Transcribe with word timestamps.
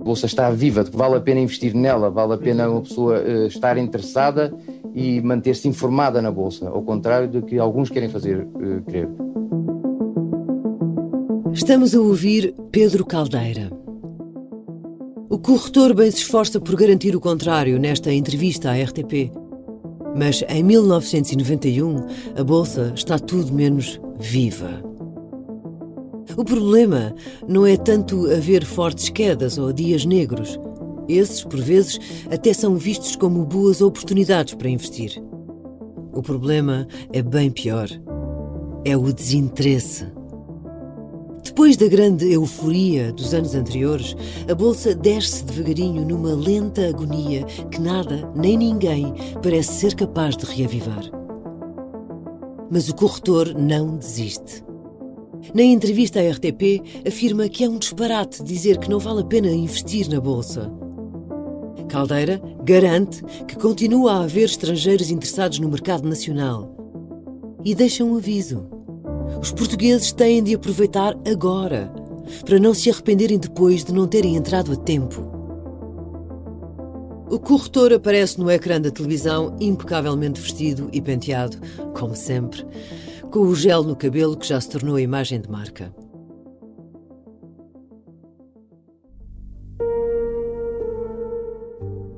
A 0.00 0.04
bolsa 0.04 0.26
está 0.26 0.50
viva, 0.50 0.84
vale 0.92 1.16
a 1.16 1.20
pena 1.20 1.40
investir 1.40 1.74
nela, 1.74 2.10
vale 2.10 2.34
a 2.34 2.38
pena 2.38 2.68
uma 2.68 2.82
pessoa 2.82 3.20
uh, 3.20 3.46
estar 3.46 3.78
interessada 3.78 4.52
e 4.94 5.20
manter-se 5.20 5.68
informada 5.68 6.20
na 6.20 6.30
bolsa, 6.30 6.68
ao 6.68 6.82
contrário 6.82 7.28
do 7.28 7.42
que 7.42 7.58
alguns 7.58 7.88
querem 7.88 8.08
fazer 8.08 8.44
uh, 8.44 8.82
crer. 8.86 9.08
Estamos 11.52 11.94
a 11.94 12.00
ouvir 12.00 12.54
Pedro 12.70 13.04
Caldeira. 13.04 13.70
O 15.28 15.38
corretor 15.38 15.94
bem 15.94 16.10
se 16.10 16.18
esforça 16.18 16.60
por 16.60 16.74
garantir 16.74 17.14
o 17.14 17.20
contrário 17.20 17.78
nesta 17.78 18.12
entrevista 18.12 18.70
à 18.70 18.82
RTP. 18.82 19.30
Mas 20.16 20.42
em 20.48 20.62
1991, 20.64 22.06
a 22.36 22.42
bolsa 22.42 22.92
está 22.96 23.18
tudo 23.18 23.52
menos 23.52 24.00
viva. 24.18 24.89
O 26.40 26.44
problema 26.44 27.14
não 27.46 27.66
é 27.66 27.76
tanto 27.76 28.24
haver 28.32 28.64
fortes 28.64 29.10
quedas 29.10 29.58
ou 29.58 29.74
dias 29.74 30.06
negros. 30.06 30.58
Esses, 31.06 31.44
por 31.44 31.60
vezes, 31.60 32.00
até 32.30 32.54
são 32.54 32.76
vistos 32.76 33.14
como 33.14 33.44
boas 33.44 33.82
oportunidades 33.82 34.54
para 34.54 34.70
investir. 34.70 35.22
O 36.14 36.22
problema 36.22 36.88
é 37.12 37.20
bem 37.20 37.50
pior. 37.50 37.90
É 38.86 38.96
o 38.96 39.12
desinteresse. 39.12 40.06
Depois 41.44 41.76
da 41.76 41.88
grande 41.88 42.32
euforia 42.32 43.12
dos 43.12 43.34
anos 43.34 43.54
anteriores, 43.54 44.16
a 44.50 44.54
bolsa 44.54 44.94
desce 44.94 45.44
devagarinho 45.44 46.06
numa 46.06 46.32
lenta 46.32 46.88
agonia 46.88 47.44
que 47.70 47.82
nada 47.82 48.32
nem 48.34 48.56
ninguém 48.56 49.12
parece 49.42 49.74
ser 49.74 49.94
capaz 49.94 50.38
de 50.38 50.46
reavivar. 50.46 51.04
Mas 52.70 52.88
o 52.88 52.94
corretor 52.94 53.54
não 53.54 53.98
desiste. 53.98 54.69
Na 55.54 55.62
entrevista 55.62 56.20
à 56.20 56.30
RTP, 56.30 56.82
afirma 57.06 57.48
que 57.48 57.64
é 57.64 57.68
um 57.68 57.78
disparate 57.78 58.42
dizer 58.42 58.78
que 58.78 58.90
não 58.90 58.98
vale 58.98 59.22
a 59.22 59.24
pena 59.24 59.50
investir 59.50 60.08
na 60.08 60.20
bolsa. 60.20 60.70
Caldeira 61.88 62.40
garante 62.62 63.22
que 63.48 63.56
continua 63.56 64.12
a 64.12 64.24
haver 64.24 64.44
estrangeiros 64.44 65.10
interessados 65.10 65.58
no 65.58 65.68
mercado 65.68 66.08
nacional. 66.08 66.76
E 67.64 67.74
deixa 67.74 68.04
um 68.04 68.16
aviso. 68.16 68.64
Os 69.40 69.50
portugueses 69.52 70.12
têm 70.12 70.42
de 70.42 70.54
aproveitar 70.54 71.16
agora, 71.28 71.92
para 72.44 72.58
não 72.58 72.72
se 72.72 72.90
arrependerem 72.90 73.38
depois 73.38 73.84
de 73.84 73.92
não 73.92 74.06
terem 74.06 74.36
entrado 74.36 74.72
a 74.72 74.76
tempo. 74.76 75.28
O 77.30 77.38
corretor 77.38 77.92
aparece 77.92 78.40
no 78.40 78.50
ecrã 78.50 78.80
da 78.80 78.90
televisão 78.90 79.56
impecavelmente 79.60 80.40
vestido 80.40 80.88
e 80.92 81.00
penteado, 81.00 81.58
como 81.94 82.14
sempre, 82.16 82.66
com 83.30 83.40
o 83.40 83.54
gel 83.54 83.84
no 83.84 83.94
cabelo 83.94 84.36
que 84.36 84.46
já 84.46 84.60
se 84.60 84.68
tornou 84.68 84.96
a 84.96 85.00
imagem 85.00 85.40
de 85.40 85.48
marca. 85.48 85.94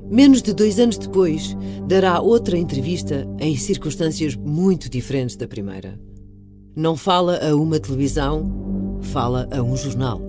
Menos 0.09 0.41
de 0.41 0.53
dois 0.53 0.79
anos 0.79 0.97
depois, 0.97 1.55
dará 1.87 2.19
outra 2.19 2.57
entrevista 2.57 3.27
em 3.39 3.55
circunstâncias 3.55 4.35
muito 4.35 4.89
diferentes 4.89 5.35
da 5.35 5.47
primeira. 5.47 5.99
Não 6.75 6.97
fala 6.97 7.39
a 7.47 7.55
uma 7.55 7.79
televisão, 7.79 8.99
fala 9.01 9.47
a 9.51 9.61
um 9.61 9.77
jornal. 9.77 10.19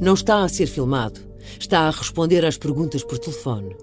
Não 0.00 0.14
está 0.14 0.42
a 0.42 0.48
ser 0.48 0.66
filmado, 0.66 1.20
está 1.60 1.80
a 1.80 1.90
responder 1.90 2.44
às 2.44 2.56
perguntas 2.56 3.04
por 3.04 3.18
telefone. 3.18 3.76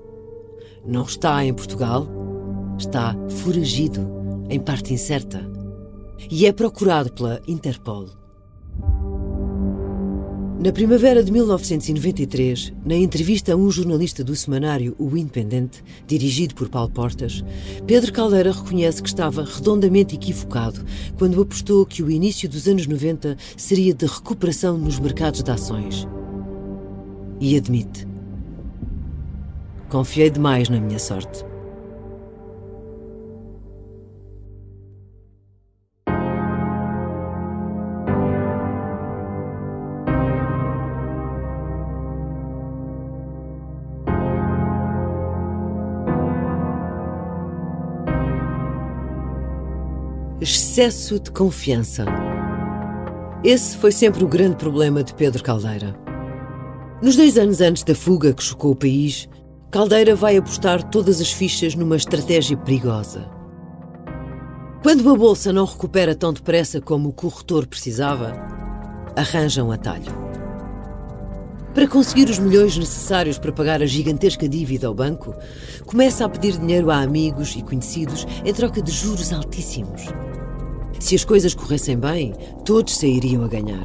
Não 0.85 1.03
está 1.03 1.45
em 1.45 1.53
Portugal, 1.53 2.07
está 2.77 3.15
foragido, 3.29 4.07
em 4.49 4.59
parte 4.59 4.93
incerta 4.93 5.62
e 6.29 6.45
é 6.45 6.51
procurado 6.51 7.11
pela 7.11 7.41
Interpol. 7.47 8.23
Na 10.63 10.71
primavera 10.71 11.21
de 11.21 11.29
1993, 11.29 12.71
na 12.85 12.95
entrevista 12.95 13.51
a 13.51 13.55
um 13.57 13.69
jornalista 13.69 14.23
do 14.23 14.33
semanário 14.33 14.95
O 14.97 15.17
Independente, 15.17 15.83
dirigido 16.07 16.55
por 16.55 16.69
Paulo 16.69 16.89
Portas, 16.89 17.43
Pedro 17.85 18.13
Caldeira 18.13 18.53
reconhece 18.53 19.03
que 19.03 19.09
estava 19.09 19.43
redondamente 19.43 20.15
equivocado 20.15 20.81
quando 21.17 21.41
apostou 21.41 21.85
que 21.85 22.01
o 22.01 22.09
início 22.09 22.47
dos 22.47 22.65
anos 22.65 22.87
90 22.87 23.35
seria 23.57 23.93
de 23.93 24.05
recuperação 24.05 24.77
nos 24.77 24.97
mercados 24.99 25.43
de 25.43 25.51
ações. 25.51 26.07
E 27.41 27.57
admite: 27.57 28.07
Confiei 29.89 30.29
demais 30.29 30.69
na 30.69 30.79
minha 30.79 30.97
sorte. 30.97 31.43
Excesso 50.73 51.19
de 51.19 51.29
confiança. 51.29 52.03
Esse 53.43 53.77
foi 53.77 53.91
sempre 53.91 54.23
o 54.23 54.27
grande 54.27 54.55
problema 54.55 55.03
de 55.03 55.13
Pedro 55.13 55.43
Caldeira. 55.43 55.95
Nos 56.99 57.15
dois 57.15 57.37
anos 57.37 57.61
antes 57.61 57.83
da 57.83 57.93
fuga 57.93 58.33
que 58.33 58.41
chocou 58.41 58.71
o 58.71 58.75
país, 58.75 59.29
Caldeira 59.69 60.15
vai 60.15 60.35
apostar 60.35 60.81
todas 60.89 61.21
as 61.21 61.31
fichas 61.31 61.75
numa 61.75 61.95
estratégia 61.95 62.57
perigosa. 62.57 63.29
Quando 64.81 65.07
a 65.11 65.15
bolsa 65.15 65.53
não 65.53 65.65
recupera 65.65 66.15
tão 66.15 66.33
depressa 66.33 66.81
como 66.81 67.09
o 67.09 67.13
corretor 67.13 67.67
precisava, 67.67 68.33
arranja 69.15 69.63
um 69.63 69.71
atalho. 69.71 70.11
Para 71.75 71.87
conseguir 71.87 72.27
os 72.31 72.39
milhões 72.39 72.75
necessários 72.75 73.37
para 73.37 73.51
pagar 73.51 73.83
a 73.83 73.85
gigantesca 73.85 74.49
dívida 74.49 74.87
ao 74.87 74.95
banco, 74.95 75.35
começa 75.85 76.25
a 76.25 76.29
pedir 76.29 76.57
dinheiro 76.57 76.89
a 76.89 76.97
amigos 76.97 77.55
e 77.55 77.61
conhecidos 77.61 78.25
em 78.43 78.51
troca 78.51 78.81
de 78.81 78.91
juros 78.91 79.31
altíssimos. 79.31 80.07
Se 81.03 81.15
as 81.15 81.25
coisas 81.25 81.53
corressem 81.53 81.97
bem, 81.97 82.33
todos 82.63 82.95
sairiam 82.95 83.43
a 83.43 83.47
ganhar. 83.49 83.83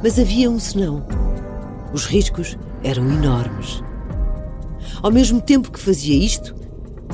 Mas 0.00 0.20
havia 0.20 0.48
um 0.48 0.60
senão. 0.60 1.04
Os 1.92 2.04
riscos 2.04 2.56
eram 2.84 3.10
enormes. 3.10 3.82
Ao 5.02 5.10
mesmo 5.10 5.40
tempo 5.40 5.72
que 5.72 5.80
fazia 5.80 6.14
isto, 6.14 6.54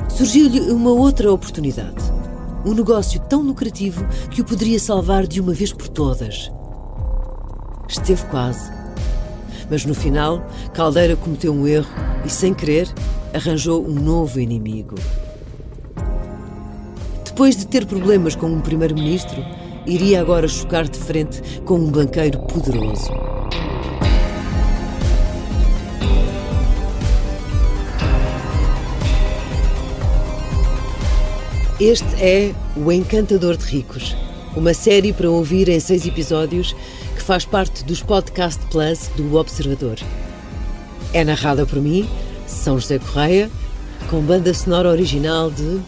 surgiu-lhe 0.07 0.59
uma 0.71 0.91
outra 0.91 1.33
oportunidade. 1.33 2.03
Um 2.63 2.75
negócio 2.75 3.19
tão 3.21 3.41
lucrativo 3.41 4.05
que 4.29 4.41
o 4.41 4.45
poderia 4.45 4.77
salvar 4.77 5.25
de 5.25 5.41
uma 5.41 5.53
vez 5.55 5.73
por 5.73 5.87
todas. 5.87 6.51
Esteve 7.89 8.23
quase. 8.27 8.71
Mas 9.71 9.85
no 9.85 9.95
final, 9.95 10.45
Caldeira 10.71 11.15
cometeu 11.15 11.51
um 11.51 11.67
erro 11.67 11.89
e, 12.23 12.29
sem 12.29 12.53
querer, 12.53 12.87
arranjou 13.33 13.83
um 13.83 13.95
novo 13.95 14.39
inimigo. 14.39 14.93
Depois 17.33 17.57
de 17.57 17.65
ter 17.65 17.87
problemas 17.87 18.35
com 18.35 18.45
um 18.45 18.61
primeiro-ministro, 18.61 19.43
iria 19.87 20.21
agora 20.21 20.47
chocar 20.47 20.87
de 20.87 20.99
frente 20.99 21.41
com 21.65 21.79
um 21.79 21.89
banqueiro 21.89 22.37
poderoso. 22.41 23.09
Este 31.79 32.05
é 32.21 32.53
O 32.75 32.91
Encantador 32.91 33.57
de 33.57 33.65
Ricos, 33.65 34.15
uma 34.55 34.75
série 34.75 35.11
para 35.11 35.27
ouvir 35.27 35.69
em 35.69 35.79
seis 35.79 36.05
episódios 36.05 36.75
que 37.15 37.23
faz 37.23 37.45
parte 37.45 37.83
dos 37.83 38.03
Podcast 38.03 38.63
Plus 38.67 39.09
do 39.17 39.35
Observador. 39.37 39.97
É 41.11 41.23
narrada 41.23 41.65
por 41.65 41.81
mim, 41.81 42.07
São 42.45 42.79
José 42.79 42.99
Correia, 42.99 43.49
com 44.07 44.21
banda 44.21 44.53
sonora 44.53 44.91
original 44.91 45.49
de 45.49 45.81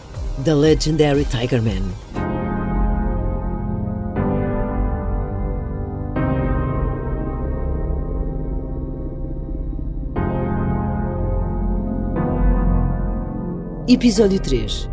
The 0.44 0.54
Legendary 0.54 1.24
Tiger 1.24 1.62
Man. 1.62 1.94
Episódio 13.88 14.38
3 14.38 14.90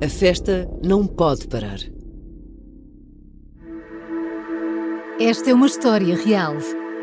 A 0.00 0.08
festa 0.08 0.70
não 0.84 1.04
pode 1.04 1.48
parar. 1.48 1.78
Esta 5.18 5.50
é 5.50 5.54
uma 5.54 5.66
história 5.66 6.14
real 6.14 6.54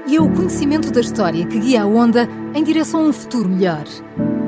e 0.07 0.15
é 0.15 0.21
o 0.21 0.33
conhecimento 0.33 0.89
da 0.89 1.01
história 1.01 1.45
que 1.45 1.59
guia 1.59 1.83
a 1.83 1.85
onda 1.85 2.29
em 2.55 2.63
direção 2.63 3.01
a 3.01 3.09
um 3.09 3.13
futuro 3.13 3.49
melhor. 3.49 3.83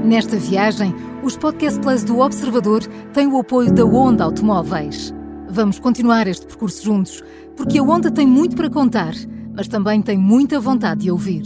Nesta 0.03 0.37
viagem, 0.37 0.95
os 1.23 1.37
Podcast 1.37 1.79
Plus 1.79 2.03
do 2.03 2.19
Observador 2.19 2.85
têm 3.13 3.27
o 3.27 3.39
apoio 3.39 3.71
da 3.71 3.85
Onda 3.85 4.23
Automóveis. 4.23 5.13
Vamos 5.49 5.77
continuar 5.77 6.25
este 6.25 6.45
percurso 6.45 6.83
juntos, 6.83 7.23
porque 7.55 7.77
a 7.77 7.83
Onda 7.83 8.09
tem 8.09 8.25
muito 8.25 8.55
para 8.55 8.69
contar, 8.69 9.13
mas 9.53 9.67
também 9.67 10.01
tem 10.01 10.17
muita 10.17 10.59
vontade 10.59 11.01
de 11.01 11.11
ouvir. 11.11 11.43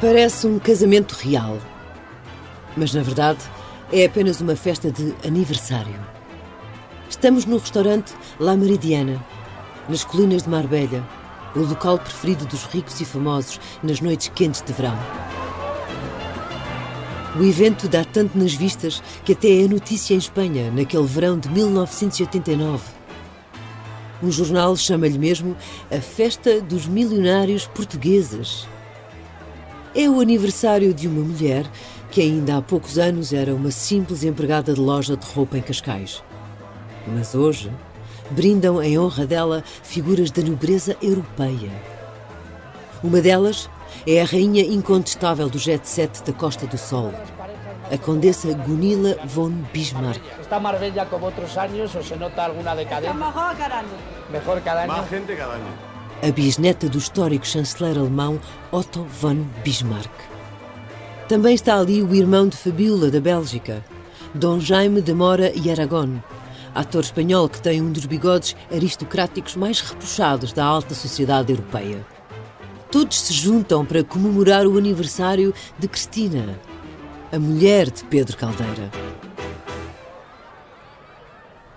Parece 0.00 0.46
um 0.48 0.58
casamento 0.58 1.12
real, 1.12 1.58
mas 2.76 2.92
na 2.92 3.02
verdade 3.02 3.38
é 3.92 4.06
apenas 4.06 4.40
uma 4.40 4.56
festa 4.56 4.90
de 4.90 5.14
aniversário. 5.24 6.11
Estamos 7.22 7.46
no 7.46 7.56
restaurante 7.56 8.14
La 8.40 8.56
Meridiana, 8.56 9.24
nas 9.88 10.02
colinas 10.02 10.42
de 10.42 10.48
Marbella, 10.48 11.08
o 11.54 11.60
local 11.60 11.96
preferido 11.96 12.44
dos 12.46 12.64
ricos 12.64 13.00
e 13.00 13.04
famosos 13.04 13.60
nas 13.80 14.00
noites 14.00 14.26
quentes 14.34 14.60
de 14.60 14.72
verão. 14.72 14.98
O 17.38 17.44
evento 17.44 17.86
dá 17.86 18.04
tanto 18.04 18.36
nas 18.36 18.52
vistas 18.52 19.00
que 19.24 19.34
até 19.34 19.62
é 19.62 19.68
notícia 19.68 20.14
em 20.14 20.18
Espanha, 20.18 20.72
naquele 20.72 21.06
verão 21.06 21.38
de 21.38 21.48
1989. 21.48 22.82
Um 24.20 24.32
jornal 24.32 24.74
chama-lhe 24.74 25.16
mesmo 25.16 25.56
a 25.92 26.00
Festa 26.00 26.60
dos 26.60 26.88
Milionários 26.88 27.68
Portugueses. 27.68 28.66
É 29.94 30.10
o 30.10 30.18
aniversário 30.18 30.92
de 30.92 31.06
uma 31.06 31.22
mulher 31.22 31.70
que 32.10 32.20
ainda 32.20 32.56
há 32.56 32.60
poucos 32.60 32.98
anos 32.98 33.32
era 33.32 33.54
uma 33.54 33.70
simples 33.70 34.24
empregada 34.24 34.74
de 34.74 34.80
loja 34.80 35.16
de 35.16 35.24
roupa 35.24 35.56
em 35.56 35.62
Cascais. 35.62 36.20
Mas 37.06 37.34
hoje 37.34 37.70
brindam 38.30 38.82
em 38.82 38.98
honra 38.98 39.26
dela 39.26 39.64
figuras 39.82 40.30
da 40.30 40.42
nobreza 40.42 40.96
europeia. 41.02 41.70
Uma 43.02 43.20
delas 43.20 43.68
é 44.06 44.22
a 44.22 44.24
rainha 44.24 44.62
incontestável 44.62 45.48
do 45.48 45.58
jet 45.58 45.88
set 45.88 46.22
da 46.22 46.32
Costa 46.32 46.66
do 46.66 46.78
Sol, 46.78 47.12
a 47.92 47.98
condessa 47.98 48.52
Gunilla 48.54 49.16
von 49.24 49.50
Bismarck. 49.72 50.22
Está 50.40 50.60
Marbella 50.60 51.06
como 51.06 51.26
outros 51.26 51.56
anos 51.56 51.94
ou 51.94 52.02
se 52.02 52.16
nota 52.16 52.44
alguma 52.44 52.74
decadência? 52.74 53.14
Mejor 53.14 53.56
cada 53.56 53.76
año. 53.80 53.88
Mejor 54.30 54.60
cada 54.62 54.84
ano? 54.84 54.92
Más 54.92 55.08
gente 55.08 55.36
cada 55.36 55.54
año. 55.54 55.92
a 56.22 56.30
bisneta 56.30 56.88
do 56.88 56.98
histórico 56.98 57.44
chanceler 57.44 57.98
alemão 57.98 58.38
Otto 58.70 59.04
von 59.20 59.44
Bismarck. 59.64 60.12
Também 61.28 61.54
está 61.54 61.76
ali 61.76 62.00
o 62.00 62.14
irmão 62.14 62.46
de 62.46 62.56
Fabiola, 62.56 63.10
da 63.10 63.20
Bélgica, 63.20 63.84
Dom 64.32 64.60
Jaime 64.60 65.00
de 65.00 65.12
Mora 65.12 65.50
e 65.52 65.68
Aragón, 65.68 66.22
ator 66.74 67.02
espanhol 67.02 67.48
que 67.48 67.60
tem 67.60 67.80
um 67.80 67.92
dos 67.92 68.06
bigodes 68.06 68.56
aristocráticos 68.70 69.56
mais 69.56 69.80
repuxados 69.80 70.52
da 70.52 70.64
alta 70.64 70.94
sociedade 70.94 71.52
europeia. 71.52 72.04
Todos 72.90 73.20
se 73.20 73.32
juntam 73.32 73.84
para 73.84 74.04
comemorar 74.04 74.66
o 74.66 74.76
aniversário 74.76 75.54
de 75.78 75.88
Cristina, 75.88 76.58
a 77.32 77.38
mulher 77.38 77.90
de 77.90 78.04
Pedro 78.04 78.36
Caldeira. 78.36 78.90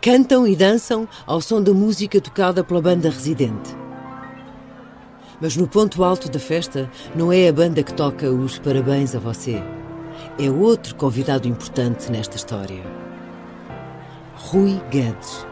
Cantam 0.02 0.46
e 0.46 0.56
dançam 0.56 1.08
ao 1.26 1.42
som 1.42 1.62
da 1.62 1.74
música 1.74 2.22
tocada 2.22 2.64
pela 2.64 2.82
banda 2.82 3.10
residente. 3.10 3.76
Mas 5.42 5.56
no 5.56 5.68
ponto 5.68 6.04
alto 6.04 6.30
da 6.30 6.40
festa 6.40 6.90
não 7.16 7.32
é 7.32 7.48
a 7.48 7.54
banda 7.54 7.82
que 7.82 7.94
toca 7.94 8.30
os 8.30 8.60
parabéns 8.60 9.16
a 9.16 9.20
você. 9.20 9.64
É 10.38 10.50
outro 10.50 10.96
convidado 10.96 11.48
importante 11.48 12.12
nesta 12.12 12.36
história. 12.36 13.05
Rui 14.48 14.80
Guedes, 14.92 15.44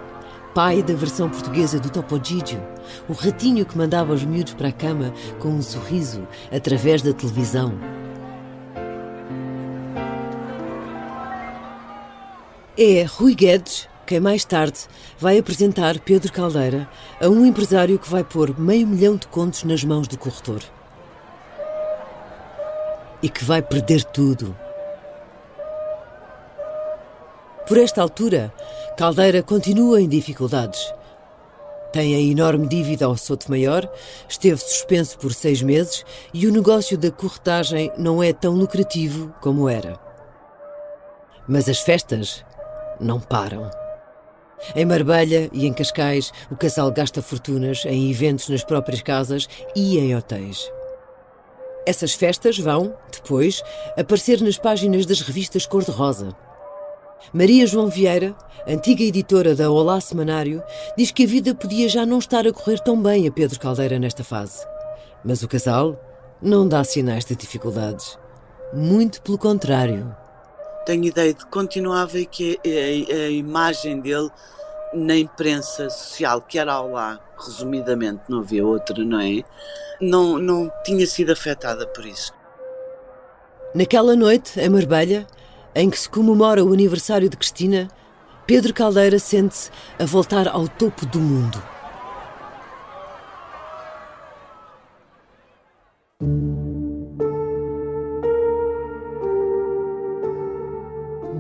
pai 0.53 0.83
da 0.83 0.93
versão 0.93 1.27
portuguesa 1.27 1.79
do 1.79 1.89
Topo 1.89 2.23
Gigio, 2.23 2.61
o 3.09 3.13
ratinho 3.13 3.65
que 3.65 3.75
mandava 3.75 4.13
os 4.13 4.23
miúdos 4.23 4.53
para 4.53 4.67
a 4.67 4.71
cama 4.71 5.11
com 5.39 5.47
um 5.47 5.63
sorriso 5.63 6.27
através 6.55 7.01
da 7.01 7.11
televisão. 7.11 7.73
É 12.77 13.03
Rui 13.03 13.33
Guedes 13.33 13.89
quem 14.05 14.19
mais 14.19 14.45
tarde 14.45 14.81
vai 15.17 15.39
apresentar 15.39 15.97
Pedro 15.97 16.31
Caldeira 16.31 16.87
a 17.19 17.27
um 17.27 17.43
empresário 17.47 17.97
que 17.97 18.09
vai 18.09 18.23
pôr 18.23 18.59
meio 18.59 18.85
milhão 18.85 19.15
de 19.15 19.25
contos 19.25 19.63
nas 19.63 19.83
mãos 19.83 20.07
do 20.07 20.19
corretor. 20.19 20.61
E 23.23 23.27
que 23.27 23.43
vai 23.43 23.63
perder 23.63 24.03
tudo. 24.03 24.55
Por 27.67 27.77
esta 27.77 28.01
altura, 28.01 28.53
Caldeira 28.97 29.41
continua 29.41 30.01
em 30.01 30.09
dificuldades. 30.09 30.93
Tem 31.93 32.13
a 32.13 32.19
enorme 32.19 32.67
dívida 32.67 33.05
ao 33.05 33.15
Soto 33.15 33.49
Maior, 33.49 33.89
esteve 34.27 34.59
suspenso 34.59 35.17
por 35.17 35.33
seis 35.33 35.61
meses 35.61 36.03
e 36.33 36.45
o 36.45 36.51
negócio 36.51 36.97
da 36.97 37.09
corretagem 37.09 37.89
não 37.97 38.21
é 38.21 38.33
tão 38.33 38.53
lucrativo 38.53 39.33
como 39.39 39.69
era. 39.69 39.97
Mas 41.47 41.69
as 41.69 41.79
festas 41.79 42.43
não 42.99 43.19
param. 43.19 43.71
Em 44.75 44.85
Marbella 44.85 45.49
e 45.53 45.65
em 45.65 45.73
Cascais, 45.73 46.33
o 46.51 46.57
casal 46.57 46.91
gasta 46.91 47.21
fortunas 47.21 47.85
em 47.85 48.11
eventos 48.11 48.49
nas 48.49 48.63
próprias 48.63 49.01
casas 49.01 49.47
e 49.73 49.97
em 49.99 50.15
hotéis. 50.15 50.69
Essas 51.85 52.13
festas 52.13 52.57
vão, 52.57 52.93
depois, 53.11 53.63
aparecer 53.97 54.41
nas 54.41 54.57
páginas 54.57 55.05
das 55.05 55.21
revistas 55.21 55.65
Cor-de-Rosa. 55.65 56.35
Maria 57.31 57.65
João 57.65 57.87
Vieira, 57.87 58.35
antiga 58.67 59.03
editora 59.03 59.55
da 59.55 59.71
Olá 59.71 60.01
Semanário, 60.01 60.61
diz 60.97 61.11
que 61.11 61.23
a 61.23 61.27
vida 61.27 61.55
podia 61.55 61.87
já 61.87 62.05
não 62.05 62.19
estar 62.19 62.45
a 62.45 62.51
correr 62.51 62.79
tão 62.79 63.01
bem 63.01 63.27
a 63.27 63.31
Pedro 63.31 63.59
Caldeira 63.59 63.97
nesta 63.97 64.23
fase. 64.23 64.65
Mas 65.23 65.41
o 65.41 65.47
casal 65.47 65.97
não 66.41 66.67
dá 66.67 66.83
sinais 66.83 67.23
de 67.23 67.35
dificuldades. 67.35 68.17
Muito 68.73 69.21
pelo 69.21 69.37
contrário. 69.37 70.15
Tenho 70.85 71.05
ideia 71.05 71.33
de 71.33 71.39
que 71.39 71.51
continuava 71.51 72.19
e 72.19 72.25
que 72.25 72.59
a, 72.65 73.13
a 73.13 73.29
imagem 73.29 74.01
dele 74.01 74.29
na 74.93 75.15
imprensa 75.15 75.89
social, 75.89 76.41
que 76.41 76.59
era 76.59 76.73
ao 76.73 76.91
lá, 76.91 77.19
resumidamente, 77.37 78.23
não 78.29 78.39
havia 78.39 78.65
outra, 78.65 79.03
não 79.03 79.19
é? 79.19 79.43
Não, 79.99 80.37
não 80.37 80.71
tinha 80.83 81.07
sido 81.07 81.31
afetada 81.31 81.87
por 81.87 82.05
isso. 82.05 82.33
Naquela 83.73 84.15
noite, 84.15 84.59
em 84.59 84.69
Marbella, 84.69 85.25
em 85.75 85.89
que 85.89 85.99
se 85.99 86.09
comemora 86.09 86.63
o 86.63 86.73
aniversário 86.73 87.29
de 87.29 87.37
Cristina, 87.37 87.87
Pedro 88.45 88.73
Caldeira 88.73 89.19
sente-se 89.19 89.71
a 89.97 90.05
voltar 90.05 90.47
ao 90.47 90.67
topo 90.67 91.05
do 91.05 91.19
mundo. 91.19 91.61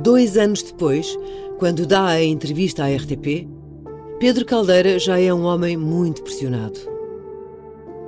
Dois 0.01 0.37
anos 0.37 0.61
depois, 0.61 1.17
quando 1.57 1.85
dá 1.85 2.07
a 2.07 2.23
entrevista 2.23 2.83
à 2.83 2.93
RTP, 2.93 3.47
Pedro 4.19 4.45
Caldeira 4.45 4.99
já 4.99 5.19
é 5.19 5.33
um 5.33 5.43
homem 5.43 5.77
muito 5.77 6.23
pressionado. 6.23 6.79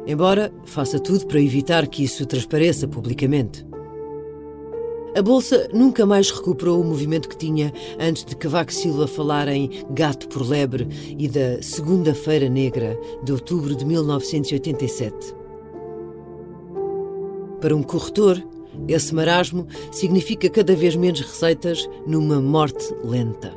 Embora 0.08 0.54
faça 0.66 1.00
tudo 1.00 1.26
para 1.26 1.42
evitar 1.42 1.88
que 1.88 2.04
isso 2.04 2.26
transpareça 2.26 2.88
publicamente. 2.88 3.66
A 5.16 5.22
Bolsa 5.22 5.70
nunca 5.74 6.06
mais 6.06 6.30
recuperou 6.30 6.82
o 6.82 6.84
movimento 6.84 7.30
que 7.30 7.38
tinha 7.38 7.72
antes 7.98 8.26
de 8.26 8.36
Cavaco 8.36 8.74
Silva 8.74 9.08
falar 9.08 9.48
em 9.48 9.70
gato 9.92 10.28
por 10.28 10.46
lebre 10.46 10.90
e 11.18 11.30
da 11.30 11.62
Segunda-feira 11.62 12.50
Negra 12.50 13.00
de 13.24 13.32
outubro 13.32 13.74
de 13.74 13.86
1987. 13.86 15.34
Para 17.62 17.74
um 17.74 17.82
corretor, 17.82 18.46
esse 18.90 19.16
marasmo 19.16 19.66
significa 19.90 20.50
cada 20.50 20.76
vez 20.76 20.98
menos 20.98 21.22
receitas 21.22 21.90
numa 22.06 22.42
morte 22.42 22.94
lenta. 23.02 23.54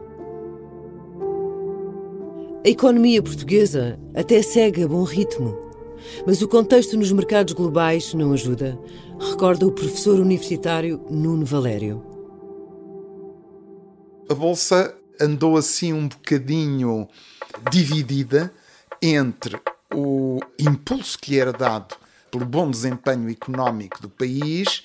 A 2.65 2.69
economia 2.69 3.21
portuguesa 3.21 3.99
até 4.15 4.43
segue 4.43 4.85
a 4.85 4.89
bom 4.89 5.03
ritmo, 5.03 5.59
mas 6.27 6.43
o 6.43 6.49
contexto 6.49 6.97
nos 6.97 7.13
mercados 7.13 7.53
globais 7.53 8.15
não 8.15 8.33
ajuda, 8.33 8.79
recorda 9.19 9.67
o 9.67 9.73
professor 9.73 10.19
universitário 10.21 11.05
Nuno 11.11 11.45
Valério. 11.45 12.03
A 14.31 14.35
bolsa 14.35 14.95
andou 15.21 15.57
assim 15.57 15.93
um 15.93 16.09
bocadinho 16.09 17.09
dividida 17.71 18.53
entre 19.01 19.61
o 19.93 20.41
impulso 20.59 21.19
que 21.19 21.39
era 21.39 21.53
dado 21.53 21.97
pelo 22.31 22.45
bom 22.45 22.71
desempenho 22.71 23.31
económico 23.31 24.01
do 24.03 24.09
país 24.09 24.83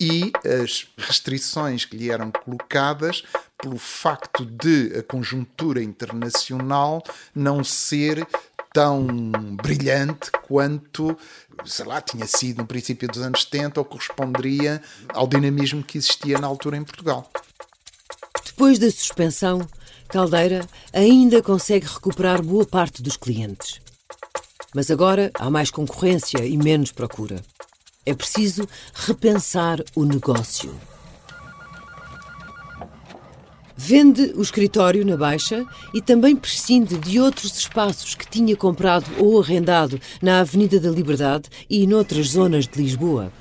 e 0.00 0.32
as 0.44 0.88
restrições 0.96 1.84
que 1.84 1.96
lhe 1.96 2.10
eram 2.10 2.30
colocadas 2.30 3.22
pelo 3.58 3.78
facto 3.78 4.44
de 4.44 4.98
a 4.98 5.02
conjuntura 5.02 5.82
internacional 5.82 7.02
não 7.34 7.64
ser 7.64 8.26
tão 8.76 9.06
brilhante 9.62 10.30
quanto, 10.46 11.16
sei 11.64 11.86
lá, 11.86 11.98
tinha 11.98 12.26
sido 12.26 12.58
no 12.58 12.66
princípio 12.66 13.08
dos 13.08 13.22
anos 13.22 13.44
70 13.44 13.80
ou 13.80 13.86
corresponderia 13.86 14.82
ao 15.14 15.26
dinamismo 15.26 15.82
que 15.82 15.96
existia 15.96 16.38
na 16.38 16.46
altura 16.46 16.76
em 16.76 16.84
Portugal. 16.84 17.26
Depois 18.44 18.78
da 18.78 18.90
suspensão, 18.90 19.66
Caldeira 20.08 20.60
ainda 20.92 21.42
consegue 21.42 21.86
recuperar 21.86 22.42
boa 22.42 22.66
parte 22.66 23.02
dos 23.02 23.16
clientes. 23.16 23.80
Mas 24.74 24.90
agora 24.90 25.30
há 25.40 25.48
mais 25.48 25.70
concorrência 25.70 26.44
e 26.44 26.58
menos 26.58 26.92
procura. 26.92 27.36
É 28.04 28.12
preciso 28.12 28.68
repensar 28.92 29.82
o 29.94 30.04
negócio. 30.04 30.78
Vende 33.88 34.32
o 34.34 34.42
escritório 34.42 35.06
na 35.06 35.16
Baixa 35.16 35.64
e 35.94 36.02
também 36.02 36.34
prescinde 36.34 36.98
de 36.98 37.20
outros 37.20 37.56
espaços 37.56 38.16
que 38.16 38.28
tinha 38.28 38.56
comprado 38.56 39.06
ou 39.16 39.40
arrendado 39.40 40.00
na 40.20 40.40
Avenida 40.40 40.80
da 40.80 40.90
Liberdade 40.90 41.48
e 41.70 41.86
noutras 41.86 42.30
zonas 42.30 42.66
de 42.66 42.82
Lisboa. 42.82 43.32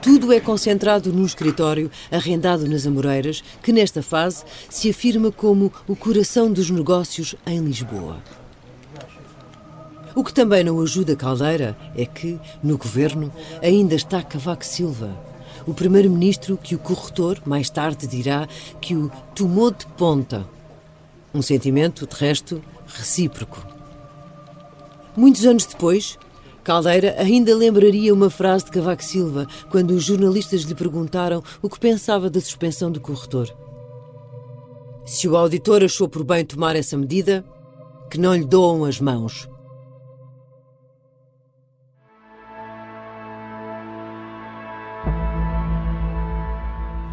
Tudo 0.00 0.32
é 0.32 0.38
concentrado 0.38 1.12
num 1.12 1.26
escritório 1.26 1.90
arrendado 2.08 2.68
nas 2.68 2.86
Amoreiras, 2.86 3.42
que 3.64 3.72
nesta 3.72 4.00
fase 4.00 4.44
se 4.70 4.90
afirma 4.90 5.32
como 5.32 5.72
o 5.88 5.96
coração 5.96 6.52
dos 6.52 6.70
negócios 6.70 7.34
em 7.44 7.58
Lisboa. 7.58 8.22
O 10.14 10.22
que 10.22 10.32
também 10.32 10.62
não 10.62 10.80
ajuda 10.80 11.16
Caldeira 11.16 11.76
é 11.96 12.06
que, 12.06 12.38
no 12.62 12.78
governo, 12.78 13.32
ainda 13.60 13.96
está 13.96 14.22
Cavaco 14.22 14.64
Silva, 14.64 15.35
o 15.66 15.74
primeiro-ministro 15.74 16.56
que 16.56 16.74
o 16.74 16.78
corretor 16.78 17.42
mais 17.44 17.68
tarde 17.68 18.06
dirá 18.06 18.46
que 18.80 18.94
o 18.94 19.10
tomou 19.34 19.70
de 19.70 19.84
ponta. 19.86 20.46
Um 21.34 21.42
sentimento, 21.42 22.06
de 22.06 22.14
resto, 22.14 22.62
recíproco. 22.86 23.66
Muitos 25.16 25.44
anos 25.44 25.66
depois, 25.66 26.18
Caldeira 26.62 27.14
ainda 27.18 27.54
lembraria 27.54 28.12
uma 28.12 28.30
frase 28.30 28.66
de 28.66 28.70
Cavaco 28.70 29.02
Silva 29.02 29.46
quando 29.70 29.92
os 29.92 30.04
jornalistas 30.04 30.62
lhe 30.62 30.74
perguntaram 30.74 31.42
o 31.62 31.68
que 31.68 31.80
pensava 31.80 32.30
da 32.30 32.40
suspensão 32.40 32.90
do 32.90 33.00
corretor. 33.00 33.54
Se 35.04 35.28
o 35.28 35.36
auditor 35.36 35.84
achou 35.84 36.08
por 36.08 36.24
bem 36.24 36.44
tomar 36.44 36.74
essa 36.74 36.96
medida, 36.96 37.44
que 38.10 38.18
não 38.18 38.34
lhe 38.34 38.44
doam 38.44 38.84
as 38.84 39.00
mãos. 39.00 39.48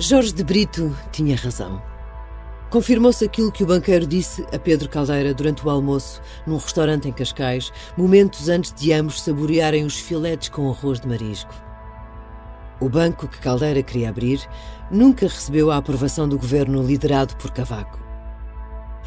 Jorge 0.05 0.33
de 0.33 0.43
Brito 0.43 0.93
tinha 1.13 1.33
razão. 1.33 1.81
Confirmou-se 2.69 3.24
aquilo 3.24 3.53
que 3.53 3.63
o 3.63 3.65
banqueiro 3.65 4.05
disse 4.05 4.45
a 4.53 4.60
Pedro 4.60 4.89
Caldeira 4.89 5.33
durante 5.33 5.65
o 5.65 5.69
almoço, 5.69 6.22
num 6.45 6.57
restaurante 6.57 7.07
em 7.07 7.13
Cascais, 7.13 7.72
momentos 7.95 8.50
antes 8.50 8.74
de 8.74 8.91
ambos 8.91 9.22
saborearem 9.22 9.86
os 9.86 9.98
filetes 9.98 10.50
com 10.50 10.69
arroz 10.69 11.00
de 11.00 11.07
marisco. 11.07 11.53
O 12.81 12.89
banco 12.89 13.29
que 13.29 13.39
Caldeira 13.39 13.81
queria 13.81 14.10
abrir 14.10 14.41
nunca 14.91 15.25
recebeu 15.25 15.72
a 15.72 15.77
aprovação 15.77 16.27
do 16.27 16.38
governo 16.38 16.83
liderado 16.83 17.38
por 17.38 17.51
Cavaco. 17.51 18.03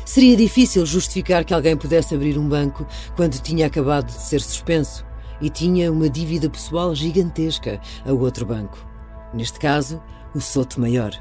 Seria 0.03 0.35
difícil 0.35 0.87
justificar 0.87 1.45
que 1.45 1.53
alguém 1.53 1.77
pudesse 1.77 2.15
abrir 2.15 2.39
um 2.39 2.49
banco 2.49 2.87
quando 3.15 3.39
tinha 3.43 3.67
acabado 3.67 4.07
de 4.07 4.23
ser 4.23 4.41
suspenso 4.41 5.05
e 5.43 5.51
tinha 5.51 5.93
uma 5.93 6.09
dívida 6.09 6.49
pessoal 6.49 6.95
gigantesca 6.95 7.83
a 8.03 8.15
outro 8.15 8.47
banco. 8.47 8.79
Neste 9.35 9.59
caso, 9.59 10.01
o 10.37 10.41
Soto 10.41 10.79
Maior. 10.79 11.13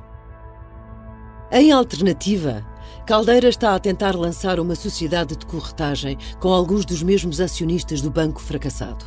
Em 1.49 1.71
alternativa, 1.71 2.65
Caldeira 3.07 3.47
está 3.47 3.73
a 3.73 3.79
tentar 3.79 4.13
lançar 4.13 4.59
uma 4.59 4.75
sociedade 4.75 5.37
de 5.37 5.45
corretagem 5.45 6.17
com 6.39 6.49
alguns 6.49 6.85
dos 6.85 7.01
mesmos 7.01 7.39
acionistas 7.39 8.01
do 8.01 8.11
banco 8.11 8.41
fracassado. 8.41 9.05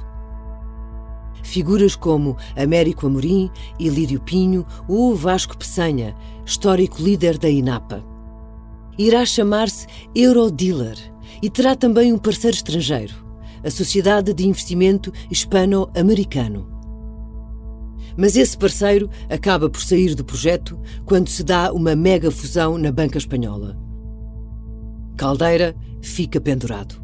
Figuras 1.42 1.94
como 1.94 2.36
Américo 2.56 3.06
Amorim, 3.06 3.50
Ilírio 3.78 4.20
Pinho 4.20 4.66
ou 4.88 5.14
Vasco 5.14 5.58
Peçanha, 5.58 6.16
histórico 6.44 7.02
líder 7.02 7.36
da 7.36 7.50
INAPA. 7.50 8.02
Irá 8.96 9.26
chamar-se 9.26 9.86
Eurodealer 10.14 10.96
e 11.42 11.50
terá 11.50 11.76
também 11.76 12.12
um 12.12 12.18
parceiro 12.18 12.56
estrangeiro, 12.56 13.14
a 13.62 13.70
Sociedade 13.70 14.32
de 14.32 14.46
Investimento 14.46 15.12
Hispano-Americano. 15.30 16.77
Mas 18.20 18.36
esse 18.36 18.58
parceiro 18.58 19.08
acaba 19.30 19.70
por 19.70 19.80
sair 19.80 20.16
do 20.16 20.24
projeto 20.24 20.76
quando 21.06 21.28
se 21.28 21.44
dá 21.44 21.72
uma 21.72 21.94
mega 21.94 22.32
fusão 22.32 22.76
na 22.76 22.90
banca 22.90 23.16
espanhola. 23.16 23.78
Caldeira 25.16 25.76
fica 26.02 26.40
pendurado. 26.40 27.00